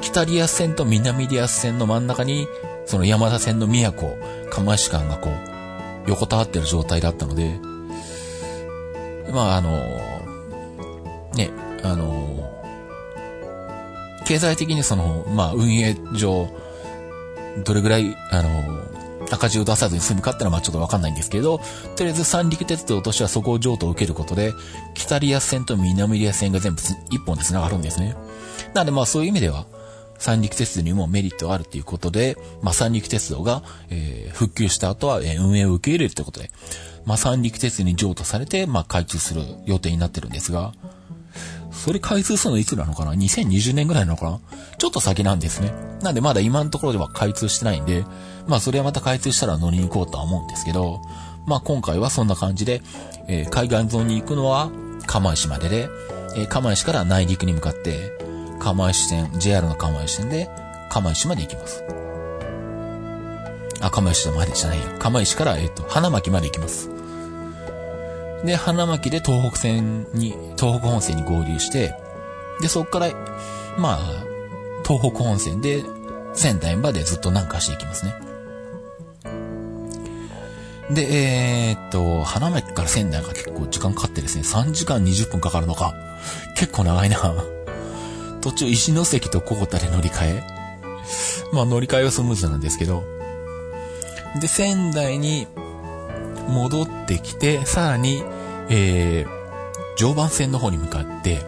[0.00, 2.48] 北リアス線と南リアス線の真ん中に、
[2.84, 4.12] その山田線の宮古、
[4.50, 7.58] 釜石間がこう、横たわってる状態だったので、
[9.32, 9.70] まああの、
[11.34, 11.50] ね、
[11.82, 12.55] あの、
[14.26, 16.48] 経済的にその、まあ運営上、
[17.64, 18.82] どれぐらい、あの、
[19.30, 21.60] 赤字を出さずに済むかってのはまあちょっとわかんないんですけど、
[21.96, 24.52] とりあえず三陸鉄道としてはそこを譲渡を受けることで、
[24.94, 28.16] 北リア線と南リア線が全部一本で繋がるんですね。
[28.74, 29.66] なのでまあそういう意味では、
[30.18, 36.50] 三陸鉄道にもメリットがあるということで、まあ三陸鉄道が、えー、復旧した後は、えー、運営を受け入れるということで、
[37.04, 40.72] まあ三陸鉄道に譲渡されて、まあ開通する予定になってるんですが、
[41.76, 44.40] それ開通するのいつなのかな ?2020 年ぐらいなのかな？
[44.78, 45.72] ちょっと先なんですね。
[46.02, 48.04] なんでまだ今のところでは開通してないんで、
[48.46, 51.00] まあそれはまた開通したら乗りに行こうとは思うんですけど、
[51.46, 52.82] まあ今回はそんな感じで、
[53.28, 54.70] えー、海岸沿いに行くのは
[55.06, 55.88] 釜石までで、
[56.36, 58.12] えー、釜石から内陸に向かって、
[58.58, 60.48] 釜石線、JR の釜石線で、
[60.90, 61.84] 釜石まで行きます。
[63.80, 64.84] あ、釜石までじゃないよ。
[64.98, 66.90] 釜石から、えっ、ー、と、花巻まで行きます。
[68.44, 71.94] で、花巻で東北線に、東北本線に合流して、
[72.60, 73.08] で、そっから、
[73.78, 74.24] まあ、
[74.86, 75.84] 東北本線で
[76.34, 78.14] 仙台までずっと南下していきますね。
[80.90, 85.94] で、えー、っと、花巻から仙台が結構時間かかってですね、3時間20分かかるのか。
[86.56, 87.16] 結構長いな。
[88.40, 90.42] 途中石の関と小田で乗り換え。
[91.52, 93.02] まあ乗り換えはスムーズなんですけど。
[94.40, 95.48] で、仙台に
[96.48, 98.22] 戻ってきて、さらに、
[98.68, 99.28] えー、
[99.96, 101.42] 常磐線の方に向かって、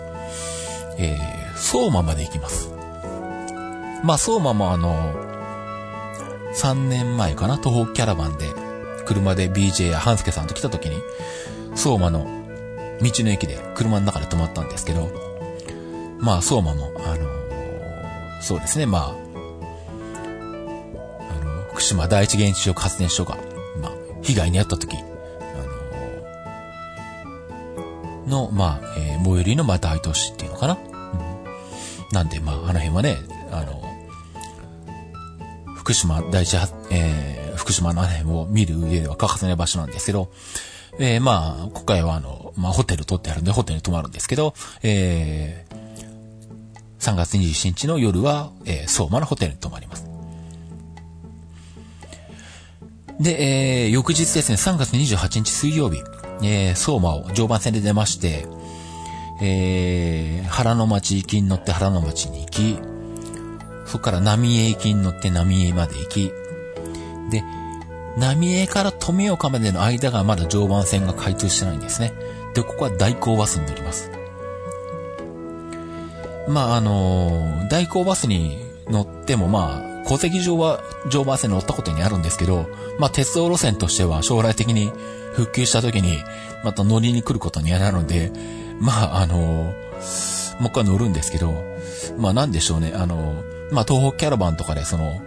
[0.98, 2.72] えー、相馬まで行きます。
[4.02, 5.12] まあ、相馬もあの、
[6.54, 8.46] 3年前かな、東北キャラバンで、
[9.06, 10.96] 車で BJ や半助さんと来た時に、
[11.74, 12.26] 相馬の
[13.00, 15.08] 道の駅で車の中で泊まったんですけど、
[16.18, 17.28] まあ、相馬も、あの
[18.40, 19.10] そうですね、まあ、
[21.30, 23.36] あの、福島第一原子力発電所が、
[24.28, 25.00] 被害に遭った時、あ
[28.28, 30.74] のの、まあ、えー、最寄りの、まあ、大都市っていうのかな？
[30.74, 30.84] うん、
[32.12, 33.16] なんで、まあ、あの辺はね、
[33.50, 33.82] あの、
[35.76, 36.58] 福島第一、
[36.90, 40.30] えー、福島の辺を見る上では欠かせない場所なんですけど、
[40.98, 45.74] えー、まあ、今回はあの、まあ、ホテル取ってあるんで、ホテルに泊まるんですけど、えー、
[47.00, 50.07] 3月27日の夜は、えー、相馬のホテルに泊まります。
[53.20, 56.02] で、えー、翌日ですね、3月28日水曜日、
[56.42, 58.46] えー、相馬を常磐線で出まして、
[59.42, 62.78] えー、原の町行きに乗って原の町に行き、
[63.86, 66.32] そこから浪江行きに乗って浪江まで行き、
[67.30, 67.42] で、
[68.18, 72.12] 浪江から富岡までの間がまだ常磐線が開通してないんですね。
[72.54, 74.10] で、ここは代行バスに乗ります。
[76.48, 82.66] まあ、あのー、代行バスに乗ってもまあ、戸籍上は常磐線乗ったことにあるんですけど、
[82.98, 84.90] まあ、鉄道路線としては将来的に
[85.34, 86.18] 復旧した時に、
[86.64, 88.32] また乗りに来ることになるので、
[88.80, 89.72] まあ、あの、も
[90.62, 91.52] う一回乗るんですけど、
[92.18, 95.20] まあ、なんでしょうね、あの、まあ、東北キャラバンとかで、その、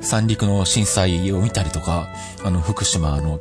[0.00, 2.08] 三陸の震災を見たりとか、
[2.44, 3.40] あの、福島の、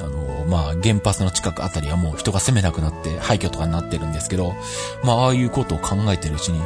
[0.00, 4.54] あの、まあ、原発の近くあたりはもう人が住めなくなって廃墟とかになってるんですけど、
[5.02, 6.60] まあ、ああいうことを考えてるうちに、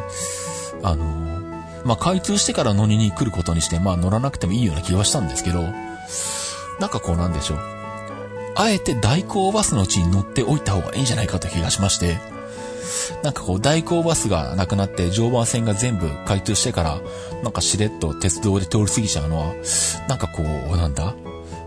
[0.83, 1.44] あの、
[1.85, 5.63] まあ、開通してから乗りに来ることにして、まあ、乗らなくてもいいような気はしたんですけど、
[6.81, 7.59] なんかこうなんでしょう。
[8.57, 12.19] あえて代行バスのうちに乗っておいた方がいいんじゃないかという気がしまして、
[13.23, 17.01] なんかこう代行バスがなくなって常磐線が全部開通してから、
[17.43, 19.55] なんかしれっと鉄道で通り過ぎちゃうのは、
[20.09, 21.15] なんかこう、なんだ？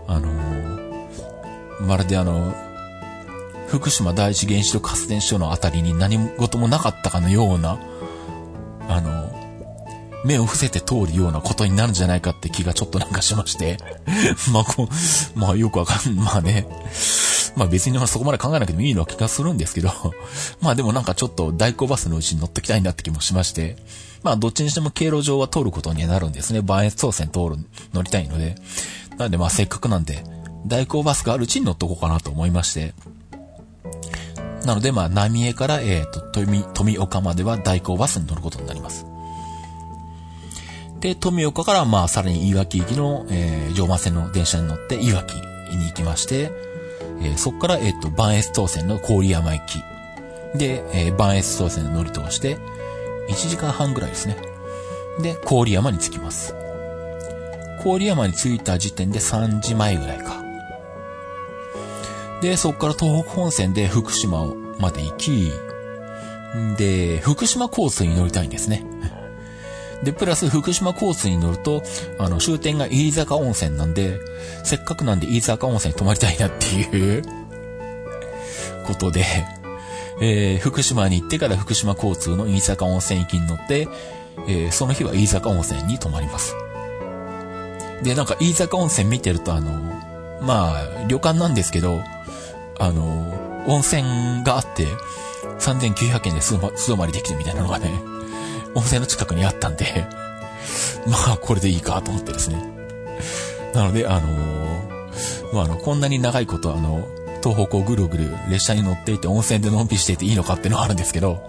[0.06, 2.54] あのー、まるであの、
[3.66, 7.78] 福島第一原子力発電所のあたりに何事もなかったかのような、
[8.88, 9.30] あの、
[10.24, 13.78] 目を伏せて通るようなことになるんじゃないかって気がちょっとなんかしまして
[14.52, 16.66] まあこう、まあよくわかん、 まあね。
[17.56, 19.90] まあ別にそこまで考えなくてもいいのは気がするんですけど
[20.60, 23.76] まあでもなんかちょっと代行バスのうちに乗ってきたいなって気もしまして、
[24.22, 26.62] まあどっちにしても経路上は通ることになるんですね。
[26.62, 27.56] バーエス線通る、
[27.92, 28.56] 乗りたいので。
[29.16, 30.24] なのでまあせっかくなんで、
[30.66, 32.94] 代行バスがあるうちに乗っとこうかなと思いまして。
[34.64, 39.06] なのでまあ浪江から、えっ、ー、と、富、富岡までは代行バスに乗ることになります。
[41.00, 45.36] で、富岡からまあさらに岩木行きの、えー、常磐線の電車に乗って岩木
[45.76, 46.50] に行きまして、
[47.20, 50.58] えー、そこから、えっ、ー、と、バンエス当線の郡山行き。
[50.58, 52.56] で、えー、バンエス当線の乗り通して、
[53.28, 54.36] 1時間半ぐらいですね。
[55.20, 56.54] で、郡山に着きます。
[57.84, 60.42] 郡山に着いた時点で3時前ぐらいか。
[62.40, 64.46] で、そこから東北本線で福島
[64.78, 65.52] まで行き、
[66.76, 68.84] で、福島交通に乗りたいんですね。
[70.02, 71.82] で、プラス福島交通に乗ると、
[72.18, 74.18] あの、終点が飯坂温泉なんで、
[74.64, 77.24] せっかくなんで飯坂温泉に泊まりたいなっていう
[78.86, 79.24] ことで、
[80.20, 83.88] えー、福島に行ってから福島交通の飯坂温泉行きに乗って、
[84.46, 86.54] えー、その日は飯坂温泉に泊まります。
[88.02, 89.72] で、なんか飯坂温泉見てるとあの、
[90.42, 92.00] まあ、旅館なんですけど、
[92.78, 94.86] あの、温泉があって、
[95.58, 97.90] 3900円で素泊まりできるみたいなのがね、
[98.78, 100.06] 温泉の近くにあったんで
[101.06, 102.62] まあ、これでいいかと思ってですね。
[103.74, 107.06] なので、あのー、まあ、あの、こんなに長いこと、あの、
[107.42, 111.42] 東北をぐるぐる列車に乗っていて温泉でのんびりしていていいのかっていうのはあるんですけど、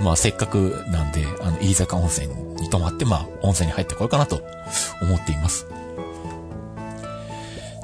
[0.00, 2.28] まあ、せっかくなんで、あの、飯坂温泉
[2.60, 4.42] に泊まって、まあ、温泉に入ってこようかなと
[5.00, 5.66] 思っています。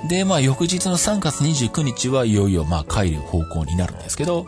[0.08, 4.46] で、まあ、翌日の3月29日はいよいよ、まあ、帰る方向になるんですけど、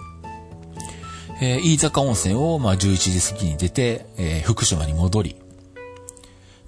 [1.41, 5.37] えー、飯坂温泉を、まあ、11時過ぎに出て、えー、福島に戻り、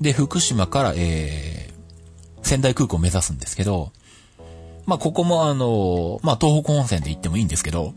[0.00, 3.92] で、福島から、えー、仙台空港を目指すんですけど、
[4.86, 7.94] まあ、ここもあの、まあ、東北本線で行ってもいいんですけど、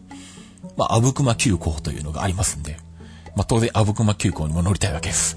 [0.78, 2.78] まあ、阿武隈急行というのがありますんで、
[3.36, 5.36] まあ、当然阿武隈急行にも乗りたいわけです。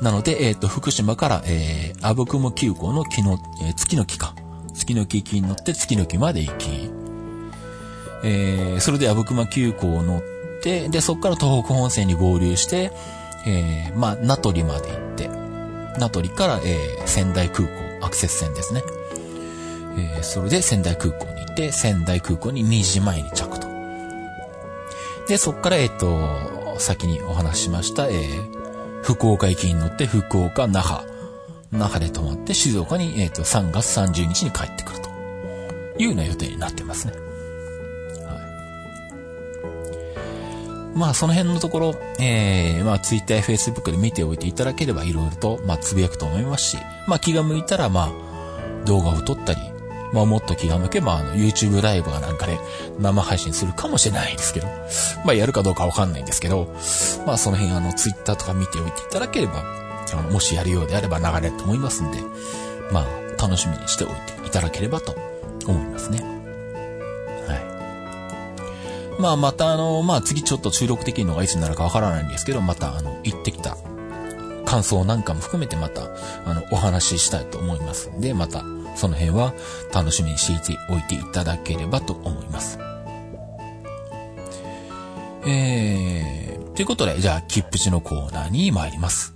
[0.00, 4.34] なので、えっ、ー、と、福島から、えー、阿武隈急行の木の、えー、月の木か。
[4.74, 6.90] 月の木行きに乗って月の木まで行き、
[8.24, 10.22] えー、それで阿武隈急行を乗っ
[10.60, 12.92] て、で、そこから東北本線に合流して、
[13.46, 15.30] えー、まあ、名取まで行って、
[15.98, 18.82] 名取から、えー、仙台空港、アクセス線ですね。
[19.96, 23.68] えー、それで仙台空港に行って、仙台空港に2時前に着と。
[25.28, 31.08] で、そこから、えっ、と、先にお話ししました、えー、福岡行きに乗って、福岡、那覇、
[31.70, 35.08] 那覇で泊まって、静岡に、えっ、と、3月30日に帰ってくると
[35.98, 37.21] いうような予定になってますね。
[40.94, 46.76] まあその辺のところ、えー、まあ Twitter や Facebook で見ておいていただければいろいろと、まあつぶやくと思いますし、
[47.06, 49.60] まあ気が向いたらまあ動画を撮ったり、
[50.12, 52.58] まあもっと気が向けばあの YouTube ライブがなんかで、
[52.98, 54.66] 生配信するかもしれないですけど、
[55.24, 56.74] まあやるかどうかわかんないんですけど、
[57.26, 59.64] まあその辺あの Twitter とか見ておいていただければ、
[60.12, 62.18] あのもしやるようであれば流れると思いますんで、
[62.92, 65.14] まあ楽しみにしておいていただければと
[65.66, 66.41] 思いますね。
[69.18, 73.76] まあ、またあの、まあ、次ちょっと収録できるのがいつになるかわからないんですけど、またあの、行ってきた
[74.64, 76.10] 感想なんかも含めてまた、
[76.44, 78.64] あの、お話ししたいと思いますんで、また、
[78.96, 79.54] その辺は
[79.92, 82.78] 楽しみにしておいていただければと思います。
[85.46, 89.31] えー、ということで、じゃあ、切符地のコーナーに参ります。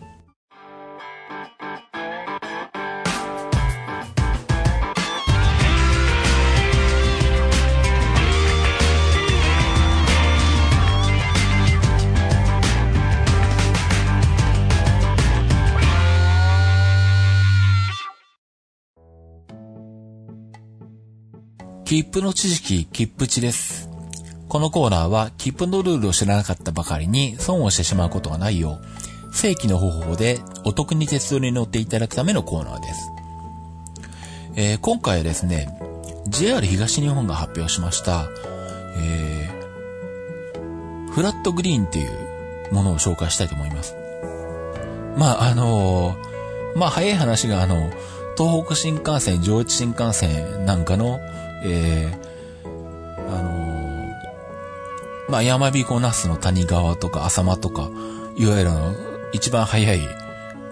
[21.87, 23.89] 切符の知識、切符値です。
[24.49, 28.81] このコーナーは、切符のルールを知らなかったばかりに損をしてしまうことがないよ
[29.31, 33.11] う、正規の方法でお得に鉄道に乗っていただくためのコーナーです。
[34.57, 35.79] えー、今回はですね、
[36.27, 38.27] JR 東日本が発表しました、
[38.97, 43.95] えー、フラットグリーンっていうものを紹介したいと思います。
[45.17, 47.93] まあ、あのー、まあ、早い話が、あの、
[48.37, 51.21] 東北新幹線、上越新幹線なんかの、
[51.67, 57.91] えー、あのー、まあ、山彦那須の谷川とか浅間とか、
[58.37, 58.95] いわゆるの、
[59.33, 60.01] 一番早い、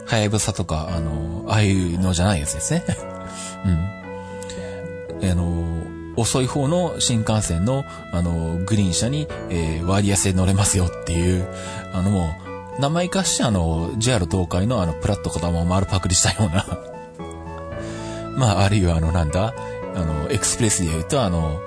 [0.07, 2.85] はやぶさとか、あのー、ああいうのじゃないやつですね。
[5.21, 5.31] うん。
[5.31, 5.85] あのー、
[6.17, 11.47] 遅い方の新幹線の、あのグリーン車に、えー、割安で乗れますよっていう、
[11.93, 12.35] あのも
[12.79, 16.67] う、名前化してあの、JR 東海のあの、プラットこだまを丸パクリしたような
[18.37, 19.55] まあ、あるいはあの、なんだ、
[19.95, 21.61] あの、エクスプレスで言うと、あの、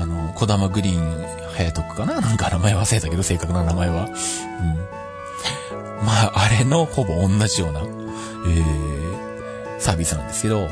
[0.00, 1.26] あの、小玉グリーン、
[1.56, 2.20] 早徳かな？
[2.20, 4.04] なんか名前忘れたけど、正確な名前は。
[4.04, 6.06] うん。
[6.06, 8.64] まあ、あれのほぼ同じような、えー、
[9.78, 10.68] サービスなんですけど、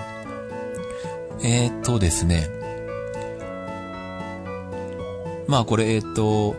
[1.42, 2.50] えー、っとですね。
[5.46, 6.56] まあ、これ、えー、っと、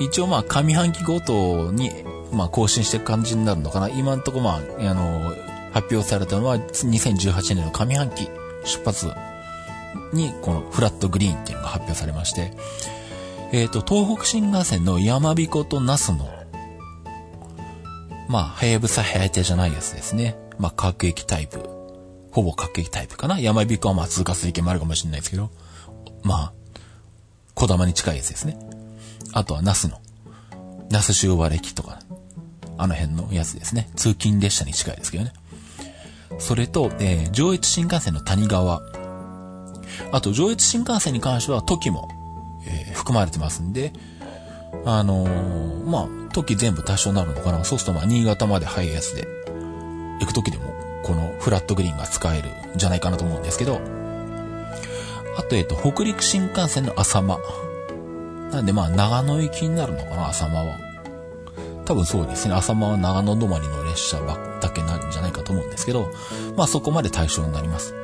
[0.00, 1.90] 一応まあ、上半期ごとに、
[2.32, 3.88] まあ、更新していく感じになるのかな？
[3.88, 5.34] 今んとこまあ、あの、
[5.72, 8.28] 発表されたのは2018年の上半期
[8.64, 9.10] 出発
[10.14, 12.52] にこのフラットグリーンっていうのが発表されまして、
[13.52, 16.28] えっ、ー、と、東北新幹線の山彦と那須の、
[18.28, 20.36] まあ、はやぶさはやてじゃないやつですね。
[20.58, 21.60] まあ、各駅タイプ。
[22.32, 23.38] ほぼ各駅タイプかな。
[23.38, 25.50] 山彦はまあ通過する駅もあるかもしれないですけど、
[26.22, 26.52] まあ、
[27.54, 28.58] 小玉に近いやつですね。
[29.32, 30.00] あとは那須の、
[30.90, 32.00] 那須塩原駅とか、
[32.76, 33.88] あの辺のやつですね。
[33.94, 35.32] 通勤列車に近いですけどね。
[36.38, 38.82] それと、えー、上越新幹線の谷川。
[40.12, 42.08] あと、上越新幹線に関しては、時も、
[42.66, 43.92] えー、含まれてますんで、
[44.84, 47.64] あのー、まあ、時全部多少なるのかな。
[47.64, 49.26] そうすると、まあ、新潟まで速いやつで、
[50.20, 53.80] 行く時でも、このフラットグリーンが使えるんじゃないかなと思うんですけど、
[55.36, 57.38] あと、えっ、と、北陸新幹線の浅間。
[58.52, 60.78] なんで、まあ、長野行きになるのかな、浅間は。
[61.84, 62.54] 多分そうですね。
[62.54, 66.10] 浅間は長野止まりの列車ばっだけなんじゃないかと思うんですけど、
[66.56, 67.94] まあそこまで対象になります。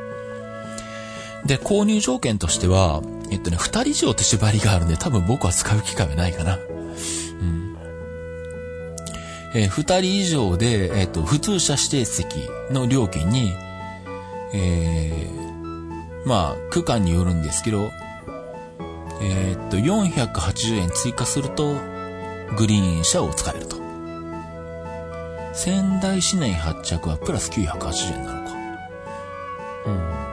[1.46, 6.56] で、購入条件としては、えっとね、二人以上って縛りがあるんで、多分僕は使う機会はないかな。
[6.56, 7.76] うん。
[9.54, 13.52] えー、二人以上で、えっと、普通車指定席の料金に、
[14.52, 17.90] えー、まあ、区間によるんですけど、
[19.22, 21.74] えー、っと、480円追加すると、
[22.56, 23.76] グリーン車を使えると。
[25.52, 28.54] 仙台市内発着はプラス980円なのか。
[29.86, 30.29] うん。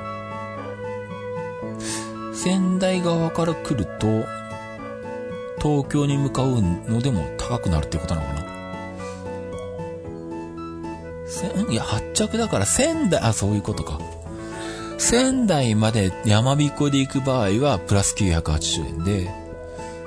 [2.47, 4.25] 仙台側から来ると、
[5.61, 8.33] 東京に向かうのでも高くなるってことなのか
[11.65, 11.69] な？
[11.69, 13.99] いや、発着だから仙台、あ、そういうことか。
[14.97, 19.29] 仙台まで山彦で行く場合はプラス980円で、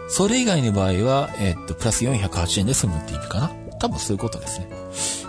[0.09, 3.51] それ以外の場合は、えー、っと、プラス408円で済むって意味かな？
[3.79, 4.69] 多分そういうことですね。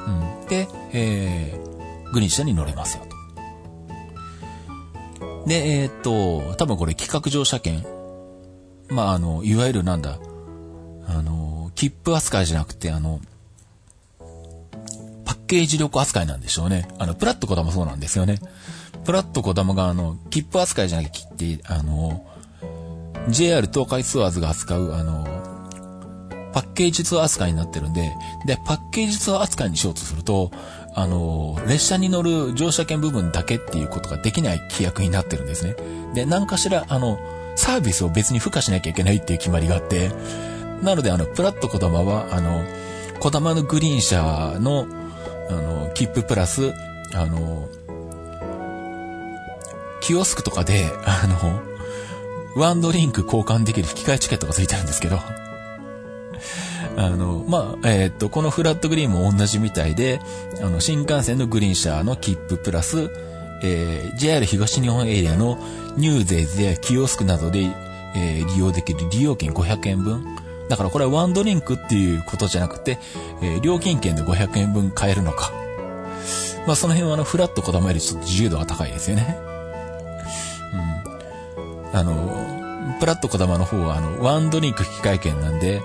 [0.07, 0.47] うん。
[0.47, 3.03] で、えー、グリーン車に乗れますよ。
[5.45, 7.83] で、えー、っと、多分これ企画乗車券。
[8.89, 10.19] まあ、あの、いわゆるなんだ、
[11.07, 13.21] あの、切符扱いじゃなくて、あの、
[15.25, 16.87] パッケージ旅行扱いなんでしょうね。
[16.99, 18.39] あの、プラットコダもそうなんですよね。
[19.05, 22.25] プラットコダマが、あの、切符扱いじゃなくて、あの、
[23.29, 25.25] JR 東海ツアーズが扱う、あの、
[26.53, 28.11] パッケージツアー扱いになってるんで、
[28.45, 30.51] で、パッケージツアー扱いにしようとすると、
[30.93, 35.75] あの、列車に乗る乗車券部分だけっていうことができない規約になってるんですね。
[36.13, 37.19] で、何かしら、あの、
[37.55, 40.11] サービスを別に付加しなきゃいけないっていう決まりがあって、
[40.81, 42.63] なので、あの、プラット小玉は、あの、
[43.19, 44.87] 小玉のグリーン車の、
[45.49, 46.73] あの、切符プラス、
[47.13, 47.67] あの、
[50.01, 51.61] キオスクとかで、あの、
[52.55, 55.19] ワンドリンク交換できる引き換えチケットがついてるんですけど、
[56.97, 60.19] あの、まあ、えー、っと、このフラットグリーンも同じみたいで、
[60.61, 63.09] あの、新幹線のグリーン車の切符プラス、
[63.63, 65.57] えー、JR 東日本エリアの
[65.97, 67.59] ニューデイズやキオスクなどで、
[68.15, 70.35] えー、利用できる利用券500円分。
[70.69, 72.97] だからこれはワンドリンクっていうことじゃなくて、
[73.41, 75.51] えー、料金券で500円分買えるのか。
[76.65, 79.37] まあその辺はあの、ぷらっとこだまよりちょっと自由度が高いですよね。
[81.93, 81.97] うん。
[81.97, 85.81] あの、ぷらっとこだまの方はあの、ワンドリンク引換券なんで、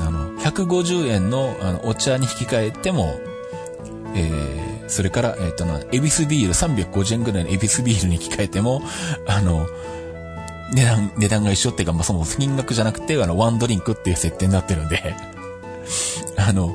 [0.00, 3.18] あの150円のあのお茶に引き換えても、
[4.14, 8.82] えー、それから、えっ、ー、とな、エビスビール、350円ぐらいのエビスビールに引き換えても、
[9.26, 9.66] あの、
[10.74, 15.14] 値段、値段が一緒っていうか、まあ、その金額じゃなくて、あの、ワンドリンクっていう設定になってるんで
[16.36, 16.74] あの、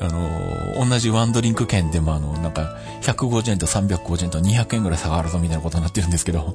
[0.00, 6.54] あの、同じワンドリンク券でもあの、なんか、150円と350円と200円ぐらい差があるぞみたいなことになってるんですけど、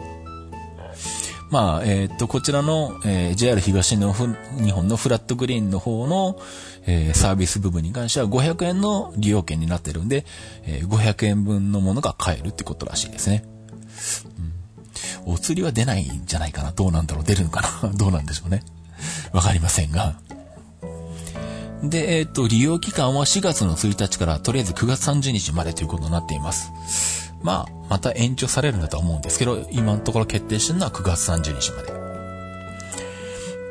[1.49, 6.39] まあ、えー、と、こちらの、えー、JR 東日本のフラットグリーンの方の、
[6.85, 10.25] えー、サービス部分に関しては500円の利用券になってるんで、
[10.63, 13.45] えー、500円分のものが買えるってことらしいですね。
[15.25, 18.63] うん、お釣りは出ないんじゃないかなどうなんだろう出るのかな どうなんでしょうね。
[19.31, 20.15] わかりませんが。
[21.83, 27.26] で、えっ、ー、と、利用期間は4月の1日からとりあえず9月30日までということになっています。
[27.41, 31.97] まあ、また延長されるんだと思うんですけど、今のところ決定してるのは9月30日まで。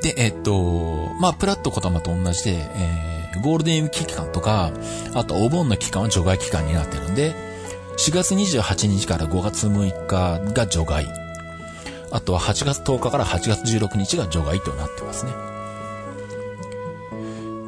[0.02, 4.72] で、えっ、と、まあ、プラットコタマと同じで、えー、ゴールデンウィーク期間とか、
[5.14, 7.34] あとお盆の期間は除外期間になってるんで、
[7.98, 11.06] 4月28日から5月6日が除外。
[12.12, 15.55] あとは8月10日から8月16日が除外となってますね。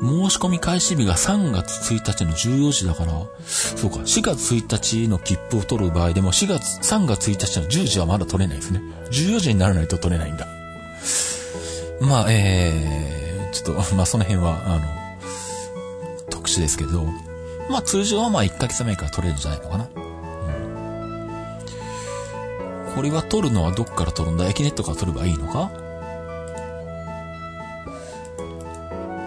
[0.01, 3.13] 申し込み開始日が3月1日の14時だから、
[3.45, 8.81] そうか、4月1日の切符を取る場合でも、4月、3月1日の10時はまだ取れないですね。
[9.11, 10.47] 14時にならないと取れないんだ。
[12.01, 14.87] まあ、えー、ちょっと、 まあその辺は、あの、
[16.31, 17.05] 特殊ですけど、
[17.69, 19.89] まあ通常はまあ1ヶ月前から取れるんじゃないのかな。
[22.89, 24.47] うん、これは取るのはどっから取るんだ？
[24.49, 25.71] 駅ネットから取ればいいのか？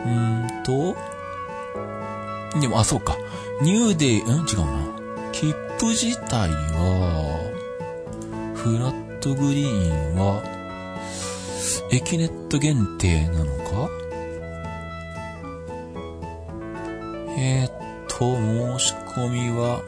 [0.05, 0.95] うんと、
[2.59, 3.17] でも、あ、そうか。
[3.61, 4.21] ニューデイ、ん？
[4.21, 4.43] 違うな。
[5.31, 7.39] 切符自体は、
[8.55, 10.43] フラットグリーンは、
[11.91, 13.89] エキネット限定なのか？
[17.37, 17.71] えー、っ
[18.07, 18.35] と、
[18.77, 19.81] 申し込みは、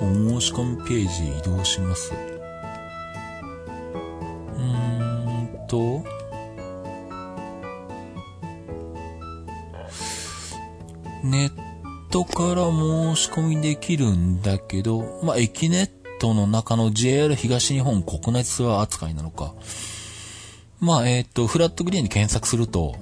[0.00, 0.04] お
[0.40, 2.12] 申し込みページ移動します。
[2.12, 6.02] うーんと、
[11.28, 11.52] ネッ
[12.10, 19.54] トから申し込みできるんだけど、まあ、エキネットの中の JR 東日本国内ツアー扱いなのか。
[20.80, 22.96] まあ、えっ、ー、と、フラットグリーンに検索すると、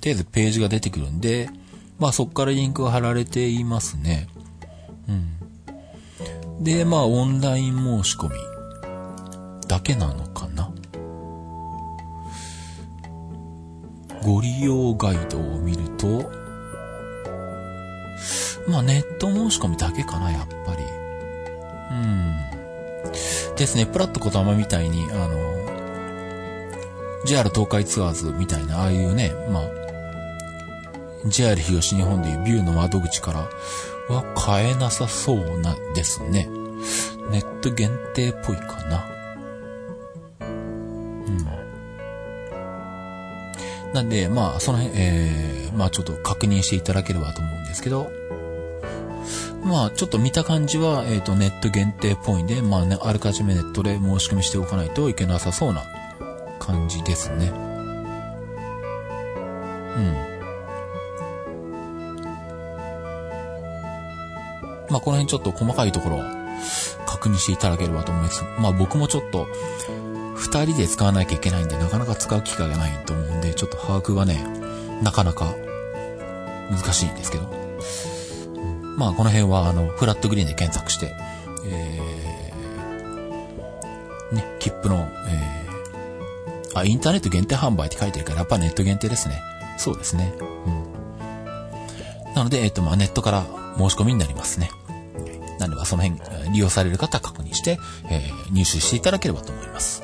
[0.00, 1.50] とりあえずページが出てくるんで、
[1.98, 4.26] まあそこからリンクが貼られていますね。
[5.06, 5.12] う
[6.60, 6.64] ん。
[6.64, 8.36] で、まあオンライン申し込み
[9.68, 10.72] だけなのかな。
[14.24, 16.39] ご利用ガイドを見ると、
[18.70, 20.82] まあネット申し込みだけかな、やっぱり。
[21.90, 22.36] うん。
[23.56, 25.50] ですね、プラットコタマみたいに、あの、
[27.24, 29.70] JR 東海ツアーズみたいな、ああいうね、まあ、
[31.26, 33.48] JR 東日本でいうビューの窓口から
[34.14, 36.48] は買えなさそうなですね。
[37.30, 39.04] ネット限定っぽいかな。
[40.40, 41.44] うん。
[43.92, 48.10] なんで、まあ、その辺、えー、まあちょっと確認していただければと思うんですけど、
[49.62, 55.84] まあ、ちょっと見た感じは、えっ、ー、と、ネット限定っぽいんで、まあね、あらかじめネットで申し込みしておかないといけなさそうな
[56.58, 57.48] 感じですね。
[57.48, 57.50] う
[60.00, 60.14] ん。
[64.88, 66.20] まあ、この辺ちょっと細かいところを
[67.06, 68.42] 確認していただければと思います。
[68.58, 69.46] まあ、僕もちょっと、
[70.36, 74.42] 二人で使わなきゃいけないんで、なかなか使う機会がないと思うんで、ちょっと把握がね、
[75.02, 75.54] なかなか
[76.70, 77.44] 難しいんですけど。
[79.00, 81.16] まあ、この辺は、あの、フラットグリーンで検索して、
[81.66, 89.40] えー、ね、切符の、えー、あ、インターネット限定販売って書いてるから、やっぱネット限定ですね。
[89.78, 90.34] そうですね。
[90.66, 92.34] うん。
[92.34, 93.46] なので、えっ、ー、と、まあ、ネットから
[93.78, 94.70] 申し込みになりますね。
[95.58, 96.20] なので、その辺、
[96.52, 97.78] 利用される方確認して、
[98.10, 100.02] えー、入手していただければと思います。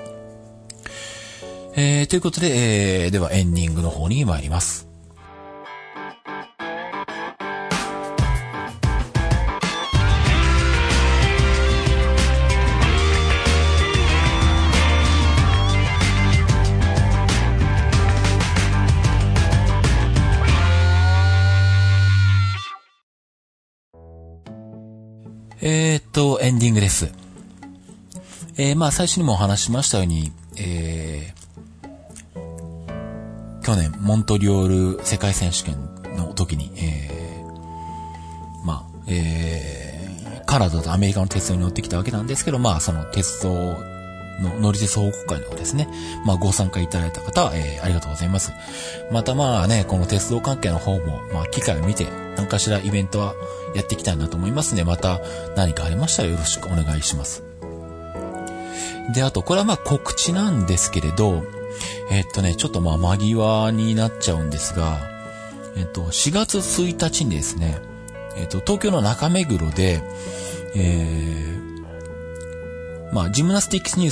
[1.75, 4.86] えー、ということで、えー、ではエンディングの方に参ります。
[26.17, 27.13] と、エンディングです。
[28.57, 35.77] えー、まあ最初にもお話しましたように、えー、去年、モントリオール世界選手権
[36.17, 43.53] の時に、えー、まあ、えー、カナダとアメリカの鉄道に乗ってきたわけなんですけど、まあその鉄道
[44.41, 45.87] の乗り鉄報告会の方ですね。
[46.25, 48.55] まあご参加いただいた方は、えー、ありがとうございます。
[49.13, 52.07] またまあね、この鉄道関係の方も、まあ機会を見て、
[52.37, 53.35] 何かしらイベントは
[53.75, 55.21] やっていきたいなと思いますので、また
[55.57, 57.45] 何かありましたらよろしくお願いします。
[59.15, 61.45] で、あと、これはまあ告知なんですけれど、
[62.11, 64.99] えっとね、ちょっとまあ間際になっちゃうんですが、
[65.77, 67.79] えっと、4月1日にですね、
[68.37, 70.03] えっと、東京の中目黒で、
[70.75, 74.11] えー、まあ、ジムナスティックスニュー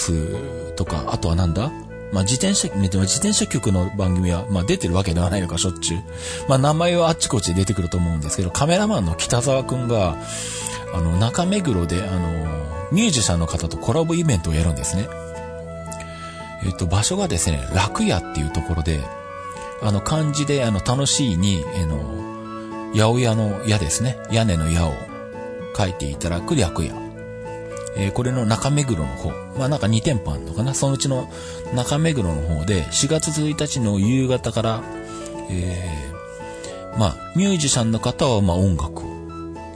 [0.72, 1.70] スとか、あとはなんだ
[2.14, 6.02] まあ、自転車、自転車局の番組は、まあ、出てるわけではないのか、しょっちゅう。
[6.48, 10.16] まあ、名前はあっちこっちで出てくると思うんですけど、カメラマンの北沢くんが、
[10.94, 15.08] あの、中目黒で、あの、ミュージシャンの方とコラボイベントをやるんですね。
[16.64, 19.00] えっと、場所がですね、楽屋っていうところで、
[19.82, 21.96] あの、漢字で、あの、楽しいに、えの、
[22.94, 24.18] 八百屋の屋ですね。
[24.30, 24.92] 屋根の矢を
[25.76, 27.03] 書いていただく楽屋。
[27.96, 29.30] えー、これの中目黒の方。
[29.58, 30.74] まあなんか2店舗あるのかな。
[30.74, 31.30] そのうちの
[31.74, 34.82] 中目黒の方で4月1日の夕方から、
[35.50, 39.02] えー、まあミュージシャンの方はまあ音楽を、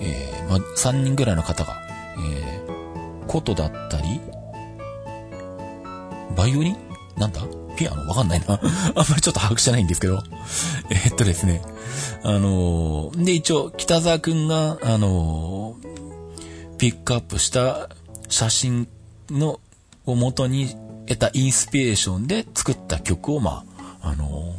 [0.01, 1.77] えー、まあ3人ぐらいの方が、
[2.35, 4.21] えー、琴だったり、
[6.37, 6.77] バイオリン？
[7.17, 7.43] なんだ？
[7.77, 8.09] ピアノ？
[8.09, 8.59] わかんないな。
[8.59, 10.23] あんまりちょっと把握してないんですけど。
[10.91, 11.63] え、っとですね。
[12.23, 17.89] あのー、で、一応、北沢くんが、あのー、ピックアップした
[18.29, 18.89] 写真
[19.31, 19.61] の、
[20.07, 20.75] を元に
[21.07, 23.65] 得たインスピレーションで作った曲を、ま
[24.01, 24.55] あ、あの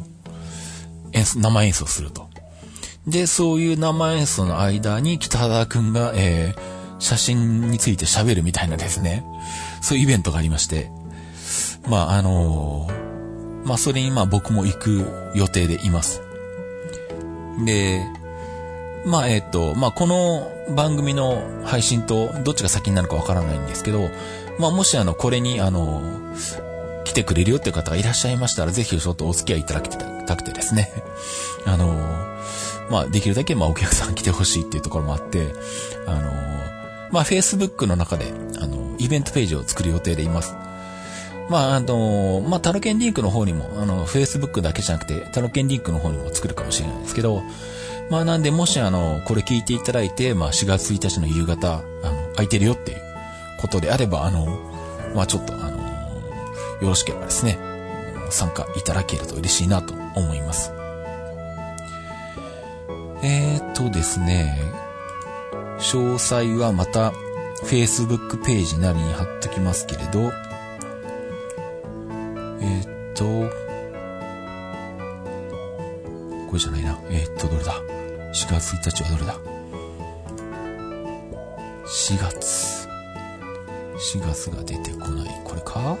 [1.12, 2.28] 演奏、生演奏すると。
[3.06, 9.24] で、そういう生演奏の間に北沢くんが、えー、写真について喋るみたいなですね、
[9.80, 10.90] そういうイベントがありまして、
[11.88, 16.22] まあ、あのー、まあ、それにまあ僕も行く予定でいます。
[17.64, 18.06] で、
[19.04, 24.10] まあ、えっ、ー、と、まあ、この番組の配信とどっちが先になるかわからないんですけど、
[24.58, 26.02] まあ、もしあの、これにあの、
[27.04, 30.92] 来てくれるよっていう方がいらっしゃいましたら、ぜひちょっとお付き合いいただきたくてですね。
[31.64, 31.94] あの、
[32.90, 35.48] まあ、できるだけまあ、お客さん来てほしいっていうところもあって、
[36.06, 36.32] あの、
[37.10, 40.54] まあ、Facebook の中で、あの、イベントページを作る予定でいます。
[41.48, 47.42] まあ、あの、まあ、タロケンリンクの方にも、あの、Facebook だけじゃなくて、タロケンリンクの方にも作るかもしれないですけど、
[48.10, 53.00] まあなんで、もしあの、これ聞いていただいて、まあ4月1日の夕方、あの、空いてるよっていう
[53.60, 54.46] ことであれば、あの、
[55.14, 55.78] まあちょっとあの、
[56.82, 57.56] よろしければですね、
[58.30, 60.72] 参加いただけると嬉しいなと思います。
[63.22, 64.58] えーとですね、
[65.78, 67.12] 詳細はまた
[67.64, 70.32] Facebook ページなりに貼っときますけれど、
[72.60, 73.24] えー、っと、
[76.48, 76.98] これじゃないな。
[77.10, 77.89] えー、っと、どれだ？
[78.32, 79.34] 4月1日はどれだ
[81.84, 82.88] ?4 月。
[84.14, 85.40] 4月が出てこない。
[85.44, 85.96] これか？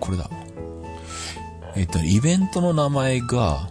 [0.00, 0.30] これだ。
[1.74, 3.68] えっと、イベントの名前が、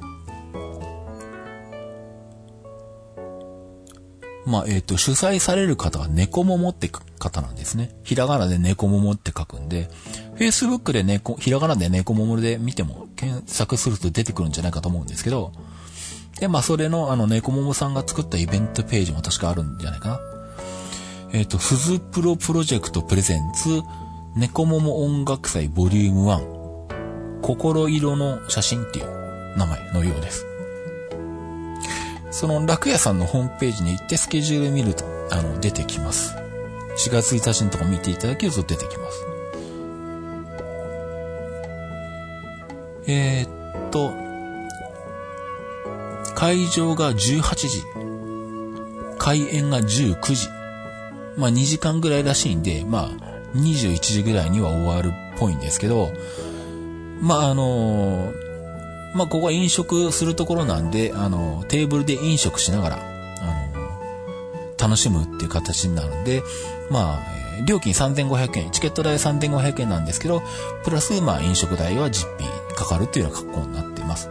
[4.45, 7.89] まあ、えっ、と、主催される方は猫ももって方なんですね。
[8.03, 9.89] ひらがなで猫ももって書くんで、
[10.37, 15.51] Facebook で猫、ひらがなで猫ももで見ても検索すると出てくるんじゃないかと思うんですけど、
[16.39, 20.19] で、まあ、それの、あの、猫ももさんが作ったイベントページも確かあるんじゃないかな。
[21.33, 23.81] えっ、ー、と、鈴プロプロジェクトプレゼンツ、
[24.35, 30.45] 猫もも音楽祭ボリューム1、心色の写真っていう名前のようです。
[32.29, 36.35] その楽屋さんのホームページに行ってスケジュール見ると、あの、出てきます。
[37.07, 39.26] 4月1日のとこ見ていただけると出てきます。
[43.07, 44.13] えー、っと、
[46.35, 47.83] 会場が18時。
[49.17, 50.49] 開演が19時。
[51.37, 56.11] まあ2時間ぐらいらしいんで、まあ21時ぐらいには終わるっぽいんですけど、
[57.21, 58.31] まああの
[59.15, 66.43] まあここは飲食するところなんで、あのテーブルで飲食しながら、あの楽しむっていう形になるんで、
[66.91, 70.43] まあ、料金3500円、チケット代3500円なんですけど、
[70.83, 72.47] プラス、まあ飲食代は実費
[72.77, 74.29] かかるっていうような格好になっています。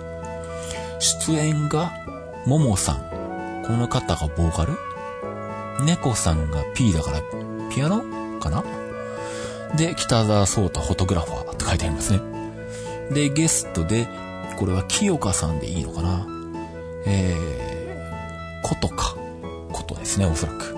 [1.01, 1.92] 出演が、
[2.47, 3.64] ももさん。
[3.66, 4.74] この方がボーカル
[5.84, 7.20] 猫さんが P だから、
[7.74, 8.62] ピアノかな？
[9.76, 12.20] で、北沢聡太フォトグラファーって書いてありますね。
[13.11, 14.07] で、ゲストで、
[14.57, 16.26] これは清香さんでいいのかな？
[17.05, 19.16] えー、ことか。
[19.72, 20.76] ことですね、おそらく。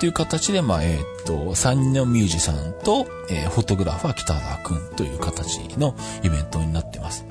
[0.00, 7.26] っていう形で、まあ、えー、っと、3人のミュージシャンと、えー、フォトグラファー北沢くんという形のイベントになってます。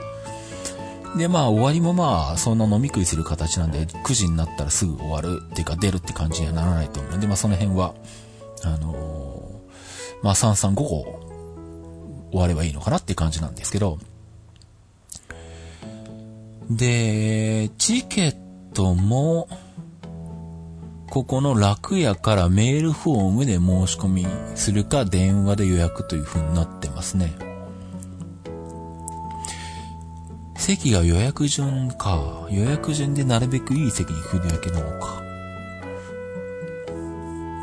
[1.17, 7.95] で、まあ、終わりもまあ、そんな飲み食いする形なんで、9時になったらすぐ終わるっていうか、出るって感じにはならないと思うんで、まあ、その辺は、
[8.63, 13.97] あのー、まあ、33午後、終わればいいのかなっていう感じなんですけど、
[16.69, 18.35] で、チケッ
[18.75, 19.49] トも、
[21.09, 27.33] ここの楽屋からメールフォームで申し込みするか電話で予約という風になってますね。
[30.55, 32.47] 席が予約順か。
[32.51, 35.19] 予約順でなるべくいい席に振り分けなのか。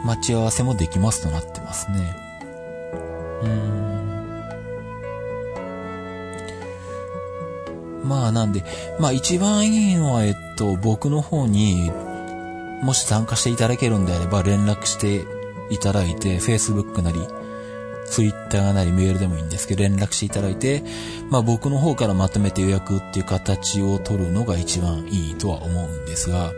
[0.04, 2.16] 待ち合わせもできますとなってますね。
[3.42, 3.86] うーん。
[8.08, 8.64] まあなんで、
[8.98, 11.92] まあ一番いいのは、えっと、僕の方に、
[12.82, 15.24] もし参加していただけるんであれば連絡して
[15.70, 17.20] いただいて、Facebook なり、
[18.08, 20.82] Twitter なりメールでもいいんですけど、連絡していただいて、
[21.30, 26.52] まあ僕の方からまとめて予約っていう形を取るのが一番いいとは思うんですが、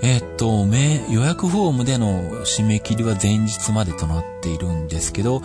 [0.00, 0.64] えっと、
[1.10, 5.42] 予約フォームでの締め切りは前日までとなっているんですけど、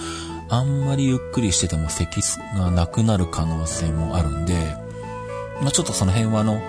[0.50, 2.22] あんまりゆっくりしてても席
[2.56, 4.78] がなくなる可能性もあるんで、
[5.62, 6.62] まあちょっとその辺はあの、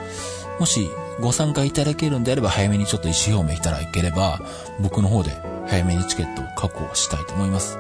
[0.59, 0.89] もし
[1.21, 4.41] ご参加いただけるんであれば早めにちょっと意思表明いただければ、
[4.81, 5.31] 僕の方で
[5.67, 7.79] 早めにチケットを確保したいと思います。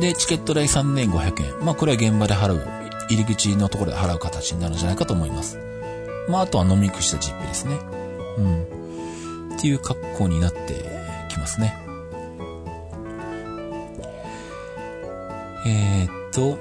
[0.00, 1.64] で、チケット代3500円。
[1.64, 2.66] まあこれは現場で払う、
[3.08, 5.58] 入り口のところで払う形になるんじゃないかと思います。
[6.28, 7.78] まああとは飲み食した実費ですね。
[8.38, 9.54] うん。
[9.56, 10.84] っていう格好になって
[11.28, 11.74] きますね。
[15.66, 16.58] えー、っと、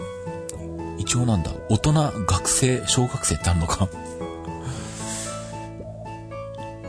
[0.98, 1.94] 一応なんだ、大人、
[2.26, 3.88] 学生、小学生ってあるのか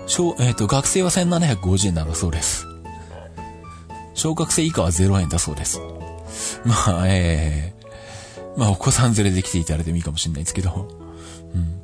[0.08, 2.66] 小、えっ、ー、と、学生は1750円なんだそうです。
[4.14, 5.80] 小学生以下は0円だそうです。
[6.64, 10.88] まあ、ええー、まあ、お子さん連れで来ていただいてもいいかもしれないですけど。
[11.54, 11.80] うん。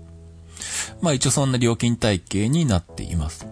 [1.01, 3.47] まあ、一応そんな料金体系になっています。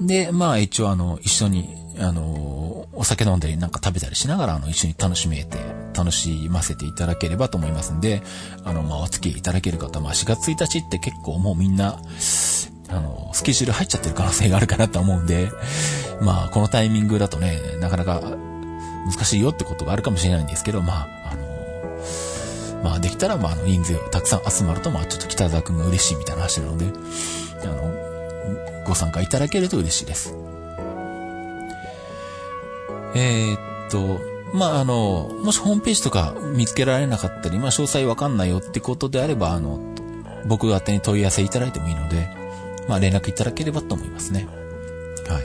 [0.00, 1.68] で、まあ、一応あの、一緒に、
[2.02, 5.58] あの、お酒飲んだりなんか食べたりしながら、あの、一緒に楽しめて、
[5.94, 8.22] 楽しませていただければと思いますんで、
[8.64, 12.00] あの、まあ、お付き合いいただける方、まあ、4月1日って結構もうみんな、
[12.88, 15.50] あの、スケジュール入っちゃってる可能性があるかなと思うんで、
[16.20, 26.86] まあ、このタイミングだとね、なかなか難しいよってことがあるかもしれないんですけど、まあ、あの、まあ、できたら、まあ、あの、人数たくさん集まると、まあ、ちょっと北沢くんが嬉しいみたいな話なので、
[27.62, 30.34] あの、ご参加いただけると嬉しいです。
[33.14, 34.20] えー、っと、
[34.52, 39.80] まあ、あの、もしホームページとか見つけられなかったり、まあ、詳細わかんないよってことであれば、あの、
[40.46, 42.28] 僕宛に問い合わせいただいてもいいので、
[42.88, 44.46] まあ、連絡いただければと思いますね。
[45.28, 45.42] はい。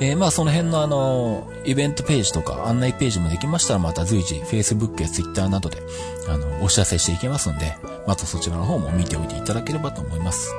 [0.00, 5.82] えー、まあ、その辺のあの、イベントページとか案内ページもできましたら、また随時、Facebook や Twitter などで、
[6.28, 7.76] あの、お知らせしていきますんで、
[8.06, 10.54] またそちらの方も見ておいていただければと思います。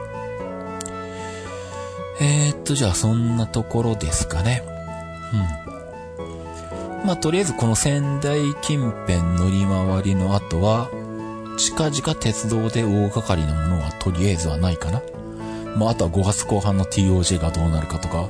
[2.20, 4.77] えー、っと、じゃあ、そんなところですかね。
[5.34, 7.06] うん。
[7.06, 10.90] まあ、とりあえずこの仙台近辺乗り回りの後は、
[11.58, 15.02] 近々鉄道で大掛かりなものはとりあえずはないかな。
[15.76, 18.28] まあ、あとは5月後半の TOJ がどうなるかとか、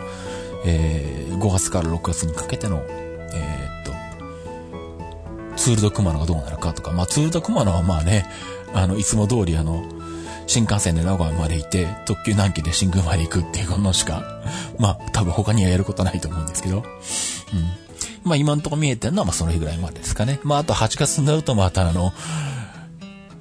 [0.66, 3.86] えー、5月から6月にかけての、えー、っ
[5.54, 8.26] と、ツールドクマノがどうなるかとか、まあ、ツールドクマノはまあね、
[8.74, 9.84] あの、いつも通りあの、
[10.48, 14.42] 新幹線で名古屋まで行って、特急南紀で新宮まで行くっていうのしか、
[14.80, 16.84] まあ、多分他にはやることないと思うんですけど、うん。
[18.24, 20.40] まあ今んとこ見えてるのはまあその日ぐらいまでですかね。
[20.44, 22.12] まああと8月になるとまたあの、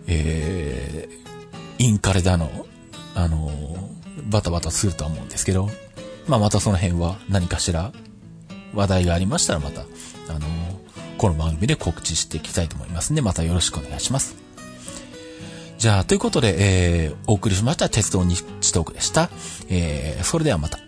[0.07, 2.67] えー、インカレだの、
[3.15, 3.51] あの、
[4.31, 5.69] バタバタするとは思うんですけど、
[6.29, 7.93] まあまたその辺は何かしら
[8.75, 10.47] 話題がありましたらまた、あの、
[11.19, 14.46] この番組で告知していきたいと思いますんで、またよろしくお願いします。
[15.79, 19.29] じゃあ、ということで、えー、お送りしました鉄道日トークでした。
[19.69, 20.86] えー、それではまた。